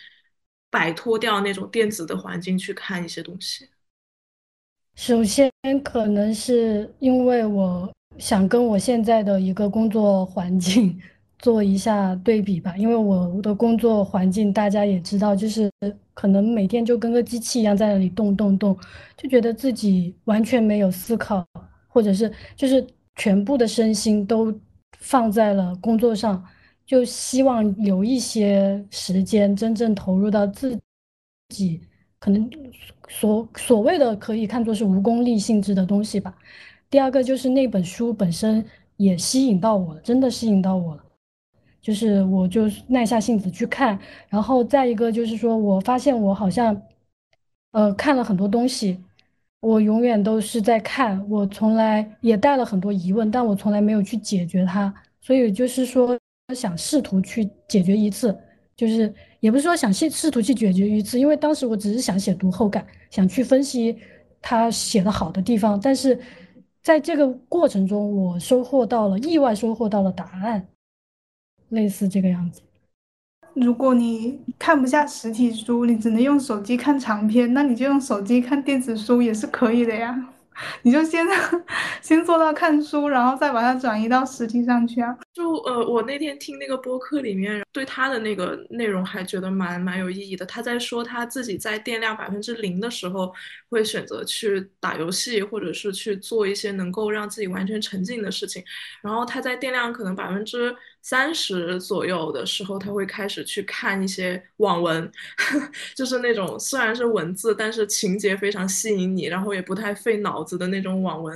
[0.69, 3.69] 摆脱掉那种电子的环境去看一些东西。
[4.95, 5.49] 首先，
[5.83, 7.96] 可能是因为我。
[8.19, 10.99] 想跟我现在的一个工作环境
[11.39, 15.71] 做一下对比吧，因为我的工作环境大家也知道，就是
[16.15, 18.75] 可能每天就跟个机器一样在那里动动动，
[19.15, 21.45] 就觉得自己完全没有思考，
[21.87, 22.85] 或者是就是
[23.17, 24.51] 全部的身心都
[24.99, 26.43] 放在了工作上，
[26.87, 30.75] 就希望有一些时间真正投入到自
[31.49, 31.79] 己
[32.17, 32.49] 可能
[33.07, 36.35] 所所谓的可以看作是无功利性质的东西吧。
[36.89, 38.63] 第二个就是那本书本身
[38.95, 41.03] 也吸引到我了，真的吸引到我了，
[41.81, 46.81] 就是我就耐下性子去看，然后再一个就是说我发现我好像，
[47.71, 48.97] 呃，看了很多东西，
[49.59, 56.17] 我永远都是在看，我从来也带了很多疑问，但我从来没有去解决它，所以就是说
[56.55, 58.35] 想试图去解决一次，
[58.77, 63.97] 就是也不是说想试试图去解决一次，因为当时我只是想写读后感，想去分析
[64.41, 66.17] 他写的好的地方，但是。
[66.87, 70.65] 在这个过程中，我收获到了意外，收获到了答案，
[71.67, 72.61] 类似这个样子。
[73.55, 80.29] 如果你看不下实体书，你只能用手机看长篇，那你就用手机看电子书也是可以的呀。
[80.81, 81.25] 你就先
[82.01, 85.17] 先做到看书，然后再把它转移到实体上去啊。
[85.33, 90.45] 就呃，我那天听那个播客里面，对他的那个内容还觉得蛮蛮有意义的。
[90.45, 93.33] 他在说他自己在电量百分之零的时候，
[93.69, 98.63] 会选择去打游戏，或者是去做一些能够让自己完全沉浸的事情。
[99.01, 100.75] 然后他在电量可能百分之
[101.09, 105.09] 三十左右的时候，他会开始去看一些网文，
[105.95, 111.33] 就是那种虽然是文字，但是情节非常吸引你，然后也不太费脑子的那种网文。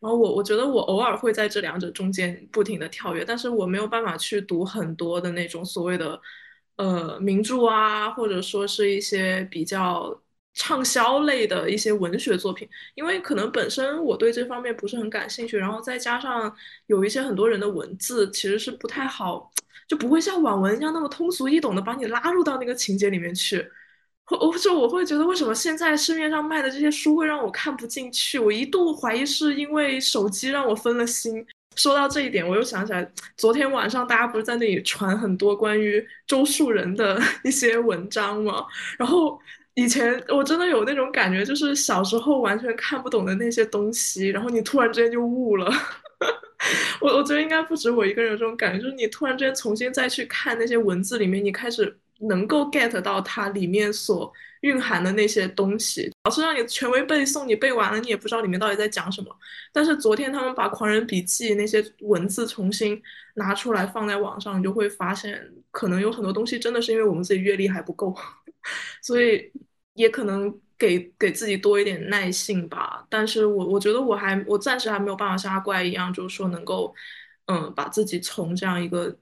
[0.00, 6.20] 然后我我觉得我偶尔会在这两者中间不停的跳跃，但是我没有办法去读很多的那种所谓的
[6.76, 10.20] 呃名著啊，或者说是一些比较
[10.54, 16.54] 畅销类的一些文学作品，因为可能本身我对这方面不是很感兴趣，然后再加上
[16.86, 19.50] 有一些很多人的文字其实是不太好，
[19.88, 23.68] 就不会像网文一样那么通俗易懂的把你拉入到那个情节里面去。
[24.40, 28.38] 我就我会觉得，为什么现在市面上卖的这些书会让我看不进去？
[28.38, 31.44] 我一度怀疑是因为手机让我分了心。
[31.76, 38.64] 说到这一点，我又想起来，昨天晚上大家不是在那里传很多关于周树人的 一些文章吗？
[38.96, 39.38] 然后
[39.74, 45.70] 以前我真的有那种感觉，就是小时候完全看不懂的那些东西，然后你突然之间就悟了。
[47.00, 51.98] 我我觉得应该不止我一个人有这种感觉，就是你突然之间重新再去看那些文字里面，你开始。
[52.20, 56.10] 能够 get 到它里面所蕴含的那些东西。
[56.24, 59.36] 老师让你全文背诵，你背完了，你也不知道里面到底在讲什么。
[59.72, 63.02] 但是昨天他们把《狂人笔记》那些文字重新
[63.34, 68.14] 拿出来放在网上，你就会发现，可能有很多东西真的是因为我们自己阅历还不够，
[69.02, 69.52] 所以
[69.94, 73.06] 也可能给给自己多一点耐性吧。
[73.10, 76.94] 但是我我觉得我还我暂时还没有办法像阿怪一样，就是说能够
[77.46, 79.16] 嗯把自己从这样一个。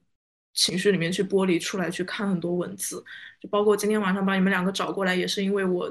[0.54, 3.02] 情绪里面去剥离出来，去看很多文字，
[3.40, 5.90] 就包括今天晚上把你们两个找过来，也是因为我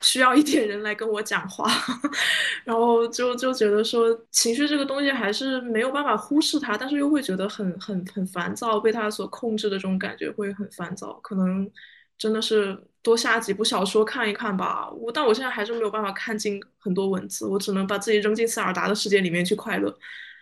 [0.00, 1.70] 需要一点人来跟我讲话，
[2.66, 11.70] 然后就就觉得说情绪这个东西还是没有办法忽视它，但是又会觉得很很很烦躁，被它所控制的这种感觉会很烦躁，可能
[12.18, 14.90] 真的是多下几部小说看一看吧。
[14.90, 19.88] 我但我现在还是没有办法看进很多文字，我只能把自己扔进塞尔达的世界里面去快乐。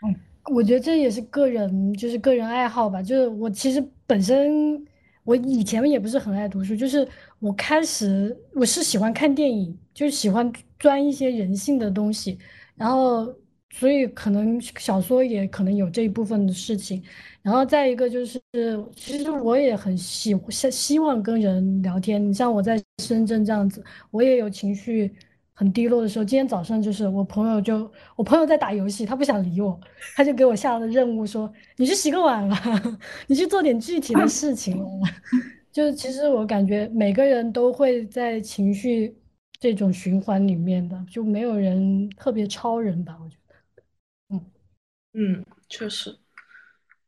[0.07, 0.15] 嗯。
[0.51, 3.03] 我觉得这也是个人，就是个人爱好吧。
[3.03, 4.83] 就是我其实本身，
[5.23, 7.07] 我以前也不是很爱读书，就是
[7.39, 12.39] 我开始我是喜欢看电影，就是喜欢钻一些人性的东西，
[12.77, 13.31] 然后
[13.79, 17.03] 所以可能小说也可能有这一部分的事情。
[17.43, 18.41] 然后再一个就是，
[18.97, 22.29] 其实我也很喜希希望跟人聊天。
[22.29, 25.15] 你像我在深圳这样子，我也有情绪。
[25.61, 29.77] 很低落的时候，今天早上就是我朋友就我朋友在打游戏，他不想理我，
[30.15, 32.57] 他就给我下了任务，说你去洗个碗吧，
[33.27, 34.81] 你去做点具体的事情。
[35.73, 39.13] 就是其实我感觉每个人都会在情绪
[39.59, 43.19] 这种循环里面的，就没有人特别超人吧？
[43.21, 43.38] 我觉得，
[45.15, 46.17] 嗯，确实。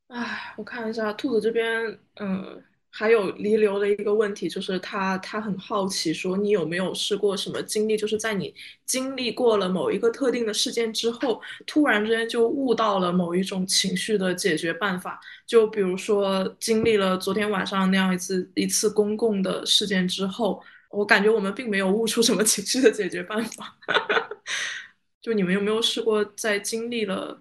[0.08, 2.62] 哎，我看一下兔子这边，嗯。
[2.92, 8.52] 还有离流的一个问题，就是他他很好奇，说你有没有试过什么经历，就是在你
[8.84, 15.20] 经历过了某一个特定的事件之后，突然之间就悟到了某一种情绪的解决办法。
[15.46, 23.78] 就比如说经历了昨天晚上那样一次一次公共的事件之后，我感觉我们并没有悟出什么情绪的解决办法。
[25.22, 27.40] 就你们有没有试过在经历了，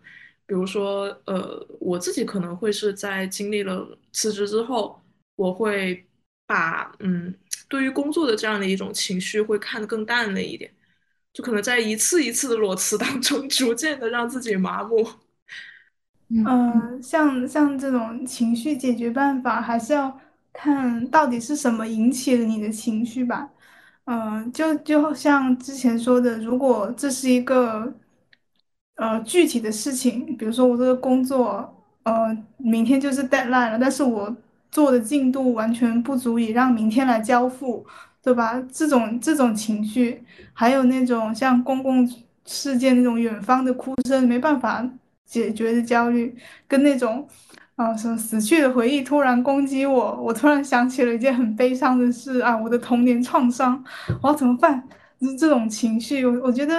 [0.50, 5.00] 比如说呃，我自己可能会是在经历了辞职之后。
[5.36, 6.06] 我会
[6.46, 7.34] 把嗯，
[7.70, 10.70] 对于工作的这样的一种情绪会看得更淡了一点，
[11.32, 15.08] 就可能在一次一次的裸辞当中， 逐渐的让自己麻木。
[16.28, 20.20] 嗯，像像这种情绪解决办法，还是要
[20.52, 23.50] 看到底是什么引起了你的情绪吧。
[24.04, 27.94] 嗯，就就像之前说的，如果这是一个
[29.00, 31.74] 呃具体的事情，比如说我这个工作，
[32.04, 34.36] 呃，明天就是 deadline 了，但是我。
[34.72, 37.84] 做的进度完全不足以让明天来交付，
[38.22, 38.62] 对吧？
[38.72, 40.24] 这种这种情绪，
[40.54, 42.08] 还有那种像公共
[42.46, 44.88] 事件那种远方的哭声，没办法
[45.26, 46.36] 解决的焦虑，
[46.68, 47.28] 跟那种
[47.78, 53.84] 啊什么死去的回忆突然攻击我，我突然想起了一件很悲伤的事啊，我的童年创伤，
[54.22, 54.84] 我要怎么办？
[55.20, 56.76] 这这种情绪，我我觉得，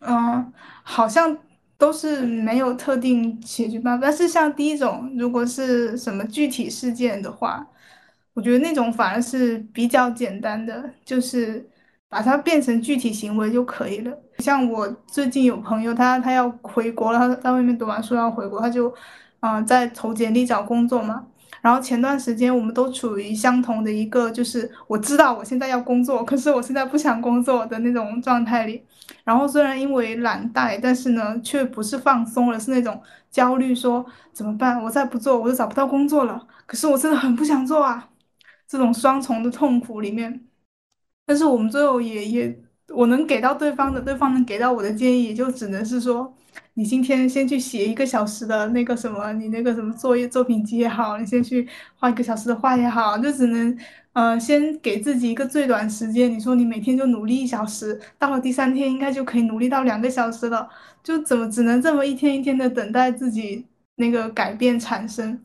[0.00, 1.36] 嗯，好像。
[1.78, 7.66] 都是没有特定解决办法，但是像第一种，如果是什么具体事件的话，
[8.32, 11.68] 我觉得那种反而是比较简单的，就是
[12.08, 14.18] 把它变成具体行为就可以了。
[14.38, 18.90] 像我最近有朋友，他他要回国了，他在外面读完书要回国，他就
[19.40, 21.26] 嗯在投简历找工作嘛。
[21.62, 28.82] 然后前段时间我们都处于相同的一个，就是我知道我现在要工作，可是我现在不想工作的那种状态里。
[29.24, 33.00] 然后虽然因为懒怠，但是呢，却不是放松了，是那种
[33.30, 34.82] 焦虑，说怎么办？
[34.82, 36.46] 我再不做，我就找不到工作了。
[36.66, 38.10] 可是我真的很不想做啊，
[38.68, 40.46] 这种双重的痛苦里面。
[41.24, 46.35] 但是我们最后也也，我能给到对方的，对方能给到我的建议，就只能是说。
[46.78, 51.66] 你今天先去写一个小时的那个什么，你那个什么作业作品集也好，你先去
[51.96, 53.78] 画一个小时的画也好，就只能，
[54.12, 56.30] 呃，先给自己一个最短时间。
[56.30, 60.68] 你说你每天就努力一小时，到了第三天应该就可以努力到两个小时了，
[61.02, 63.64] 就怎么只能这么一天一天的等待自己
[63.94, 65.40] 那个改变产生？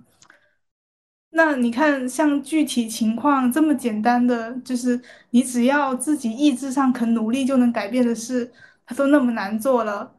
[1.30, 8.52] 那你看，像具体情况这么简单的，就是你只要自己意志上肯努力就能改变的事，
[8.86, 10.12] 它都那么难做了。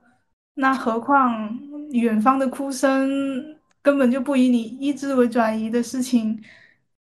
[0.55, 1.59] 那何况
[1.91, 6.41] 远方的哭声根本就不以你意志为转移的事情，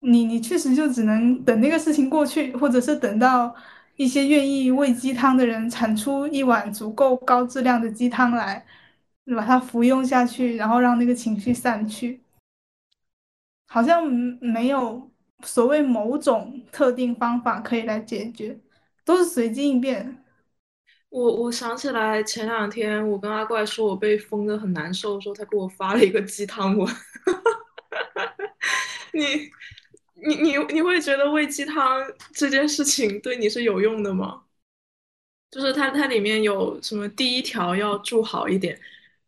[0.01, 3.55] 你你确实就只能等那个事情过去，或者是等到
[3.97, 8.65] 一些愿意喂鸡汤的人产出一碗足够高质量的鸡汤来，
[9.37, 12.21] 把它服用下去，然后让那个情绪散去。
[13.67, 14.05] 好像
[14.41, 15.11] 没有
[15.43, 18.59] 所谓某种特定方法可以来解决，
[19.05, 20.25] 都是随机应变。
[21.11, 26.89] 我我想起来前两天我跟阿怪说我被封的很难受的时候，他给我发了一个鸡汤文。
[29.13, 29.51] 你
[30.15, 32.01] 你你你会觉得喂鸡汤
[32.33, 34.45] 这件事情对你是有用的吗？
[35.51, 37.09] 就是它它里面有什么？
[37.09, 38.81] 第一条要住好一点，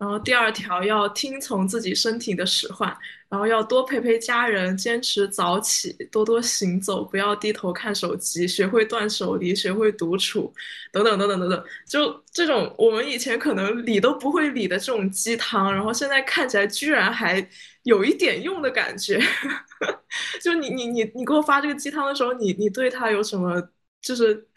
[0.03, 2.93] 然后第二条要听从自己身体的使唤，
[3.29, 10.53] 然后要多陪陪家人，坚持早起，多多行走，不要低头看手机，学会断舍离，学会独处，
[10.91, 11.65] 等等等等等等。
[11.87, 17.49] 就这种我们以前可能理都不会理的这种鸡汤，然后现在看起来居然还
[17.85, 19.21] 有一点用的感觉。
[20.43, 23.63] 就你你你你给我发这个鸡汤的时候，你你对它有什么
[24.01, 24.49] 就是？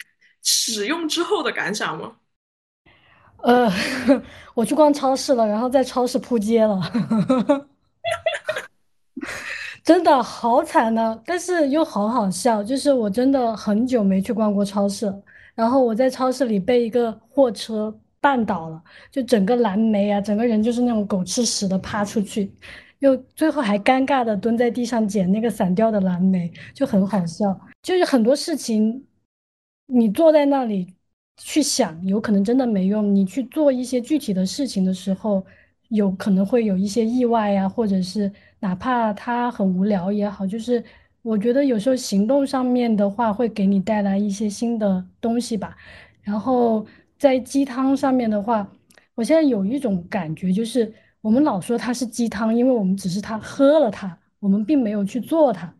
[0.47, 2.17] 使用之后的感想吗？
[3.45, 3.71] 呃，
[4.55, 6.81] 我去逛超市了，然后在超市扑街了，
[9.83, 12.63] 真的好惨呢，但是又好好笑。
[12.63, 15.13] 就是我真的很久没去逛过超市，
[15.53, 18.81] 然后我在超市里被一个货车绊倒了，
[19.11, 22.51] 就整个蓝莓啊，整个人就是那种狗吃屎的趴出去，
[22.97, 27.55] 又最后还尴尬的蹲在地上捡那个散掉的蓝莓，就很好笑。
[27.83, 29.05] 就是很多事情。
[29.87, 30.94] 你坐在那里
[31.37, 33.13] 去想，有可能真的没用。
[33.13, 35.45] 你去做一些具体的事情的时候，
[35.89, 40.83] 有可能会有一些意外呀，或者是哪怕它很无聊也好，就是
[41.21, 45.75] 我觉得有时候行动上面的话，会给你带来一些新的东西吧。
[46.21, 46.85] 然后
[47.17, 48.67] 在鸡汤上面的话，
[49.13, 55.73] 我现在有一种感觉，就是我们老说它是鸡汤，因为我们只是它喝了它，我们并没有去做它。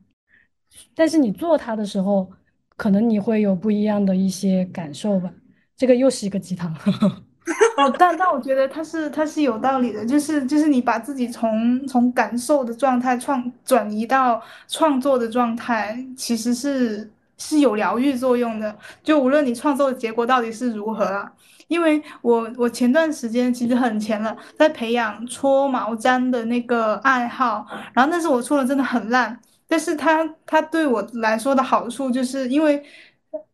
[0.94, 2.30] 但是你做它的时候，
[2.76, 5.34] 可能你会有不一样的一些感受吧，
[5.78, 6.74] 这个又是一个鸡汤。
[7.78, 17.08] 哦，但但我觉得它是它是有道理的，就是就是你把自己从从感受的状态创转移到创作的状态，其实是
[17.38, 18.76] 是有疗愈作用的。
[19.04, 21.32] 就无论你创作的结果到底是如何啊，
[21.68, 29.40] 因为我我前段时间其实很前了，在培养搓毛毡的那个爱好，然后但是我搓的真的很烂。
[29.68, 32.84] 但是它它对我来说的好处，就是因为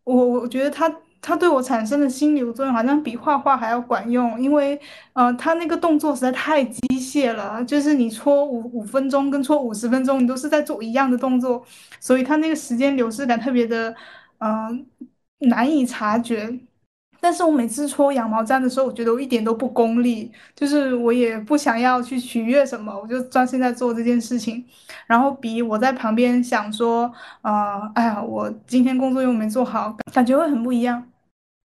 [0.06, 4.42] 我我觉得它它对我产生的心理作用，好像比画画还要管用。
[4.42, 4.80] 因为
[5.14, 11.64] 呃，它那个动作实在太机械了，就是你搓五五分钟跟搓五十分钟，你都是在做一样的动作，
[12.00, 13.96] 所以它那个时间流逝感特别的
[14.40, 14.86] 嗯
[15.40, 16.60] 难以察觉。
[17.24, 24.66] 但是我每次搓羊毛毡的时候，我觉得我一点都不功利，就是我也不想要去取悦什么，我就专心在做这件事情。
[25.06, 27.12] 然后比我在旁边想说，
[27.42, 31.11] 啊，哎呀，我今天工作又没做好，感觉会很不一样。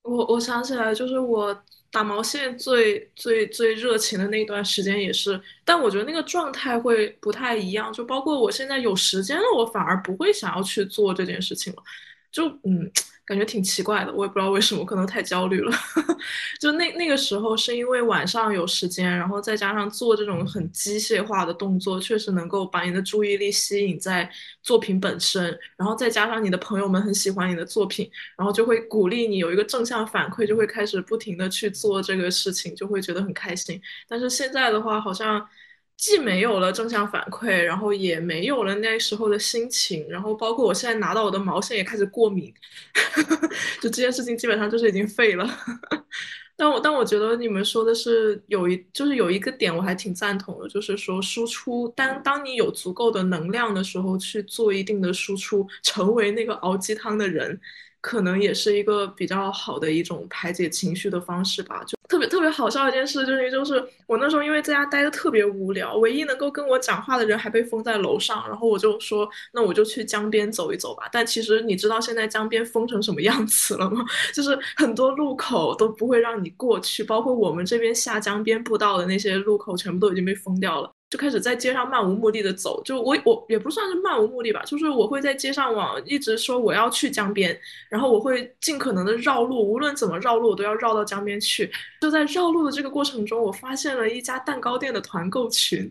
[0.06, 1.56] 我我想起来，就是我
[1.90, 7.92] 打毛线最最最热情的那段时间也是，但我觉得那个状态会不太一样。
[7.92, 11.82] 就包括我现在有时间了，我反而不会想要去做这件事情了。
[12.30, 12.90] 就嗯。
[13.26, 15.72] 感觉挺奇怪的，我也不知道为什么，可能太焦虑了。
[16.60, 24.30] 就那那个时候，是因为晚上有时间，然后再加上做这种很机械化的动作，确实能够把你的注意力吸引在
[24.62, 28.08] 作品本身，然后再加上你的朋友们很喜欢你的作品，
[28.38, 33.80] 然后就会鼓励你有一个正向反馈，就会开始不停的去做这个事情，就会觉得很开心。
[34.08, 35.44] 但是现在的话，好像。
[35.96, 42.52] 既没有了正向反馈，然后也没有了那时候的心情，然后包括我现在拿到我的毛线也开始过敏，
[43.80, 45.48] 就这件事情基本上就是已经废了。
[46.58, 57.58] 但我但我觉得你们说的是有一就是有一个点我还挺赞同的，就是说输出当当你有足够的能量的时候去做一定的输出，成为那个熬鸡汤的人。
[58.06, 61.82] 可能也是一个比较好的一种排解情绪的方式吧。
[61.84, 71.08] 就特别特别好笑的一件事，就是就是我那时候因为在家待的特别无聊，唯一能够跟我讲话的人还被封在楼上，然后我就说，那我就去江边走一走吧。
[71.10, 74.04] 但其实你知道现在江边封成什么样子了吗？
[74.32, 80.92] 就是很多路口都不会让你过去，包括我们这边下江边步道的那些路口，全部都已经被封掉了。
[81.16, 87.58] 就开始在街上漫无目的的走，就我我也不算是漫无目的吧，就是我会在街上往一直说我要去江边，
[87.88, 91.72] 然后我会尽可能的绕路，无论怎么绕路我都要绕到江边去。
[92.02, 95.90] 就在绕路的这个过程中，我发现了一家蛋糕店的团购群，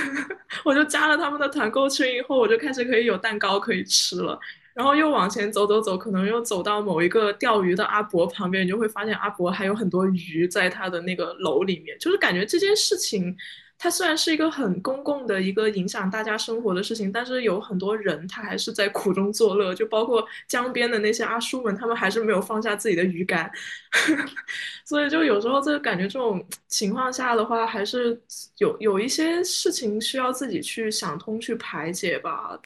[0.64, 4.40] 我就加了他们的团购群以后，我就开始可以有蛋糕可以吃了。
[4.72, 13.36] 然后又往前走走走，可能又走到某一个钓鱼的阿伯旁边，你就会发现阿伯还有很多鱼在他的那个楼里面，就是感觉这件事情。
[13.76, 23.50] 它虽然是一个很公共的一个影响大家生活的事情，但是有很多人他还是在苦中作乐，就包括江边的那些阿叔们，他们还是没有放下自己的鱼竿，
[24.86, 28.18] 所以就有时候这感觉这种情况下的话，还是
[28.58, 32.58] 有有一些事情需要自己去想通去排解吧。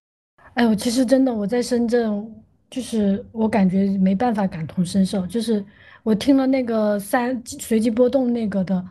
[0.55, 5.65] 哎，我其实真的我在深圳，就是我感觉没办法感同身受，就是
[6.03, 8.85] 我听了那个三随机波动那个的。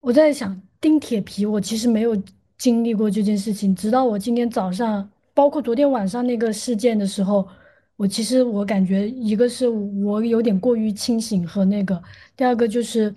[0.00, 2.16] 我在想钉铁皮，我其实没有
[2.56, 7.48] 经历过这件事情，直到我今天早上包括昨天晚上那个事件的时候，
[7.96, 12.00] 我其实我感觉一个是我有点过于清醒和那个，
[12.36, 13.14] 第二个就是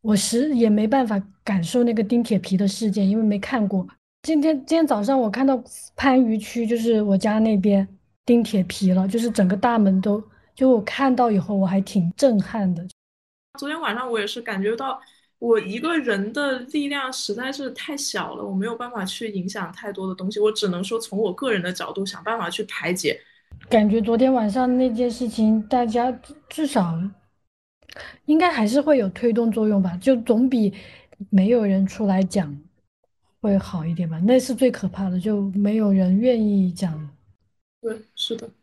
[0.00, 3.86] 我实也没办法感受那个钉铁皮的事件，因为没看过。
[4.22, 5.62] 今天今天早上我看到
[5.96, 7.86] 番禺区就是我家那边
[8.24, 10.22] 钉铁皮了，就是整个大门都，
[10.54, 12.86] 就我看到以后我还挺震撼的。
[13.58, 15.00] 昨天晚上我也是感觉到。
[15.40, 23.18] 我一个人的力量实在是太小了，我没有办法去影响太多的东西，我只能说从我个人的角度想办法去排解。
[23.68, 26.12] 感觉昨天晚上那件事情，大家
[26.48, 26.96] 至少
[28.26, 30.72] 应该还是会有推动作用吧，就总比
[31.30, 32.54] 没有人出来讲
[33.40, 34.20] 会好一点吧。
[34.22, 37.10] 那是最可怕的，就没有人愿意讲。
[37.80, 38.59] 对，是的，唉。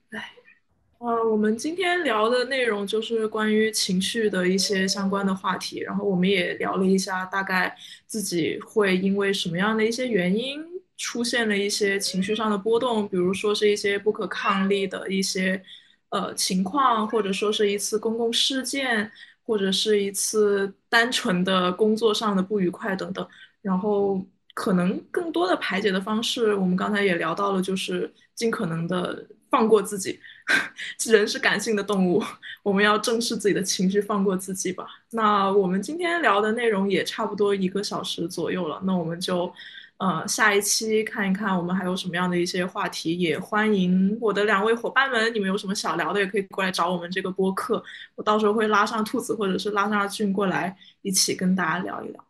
[1.00, 7.76] 呃，我们今天聊的内容就是关于情绪的一些相关的话题，然后我们也聊了一下，大概
[8.08, 10.60] 自己会因为什么样的一些原因
[10.98, 15.62] 出现了一些情绪上的波动，比如说是一些不可抗力的一些
[16.10, 19.12] 呃情况，或者说是一次公共事件，
[19.46, 23.26] 或者是一次单纯的工作上的不愉快等等，
[23.62, 24.20] 然后
[24.56, 30.20] 可能更多的排解的方式，我们刚才也聊到了，就是尽可能的放过自己。
[31.06, 32.24] 人是感性的动物，
[32.64, 34.88] 我们要正视自己的情绪，放过自己吧。
[35.12, 39.52] 那我们今天聊的内容也差不多一个小时左右了，那我们就
[39.98, 43.18] 呃下一期看一看我们还有什么样的一些话题。
[43.20, 47.84] 也欢迎我的两位伙伴们，你们有什么想聊的，也可以过来找我们这个播客。
[48.16, 52.27] 我到时候会拉上兔子或者是拉上阿俊过来，一起跟大家聊一聊。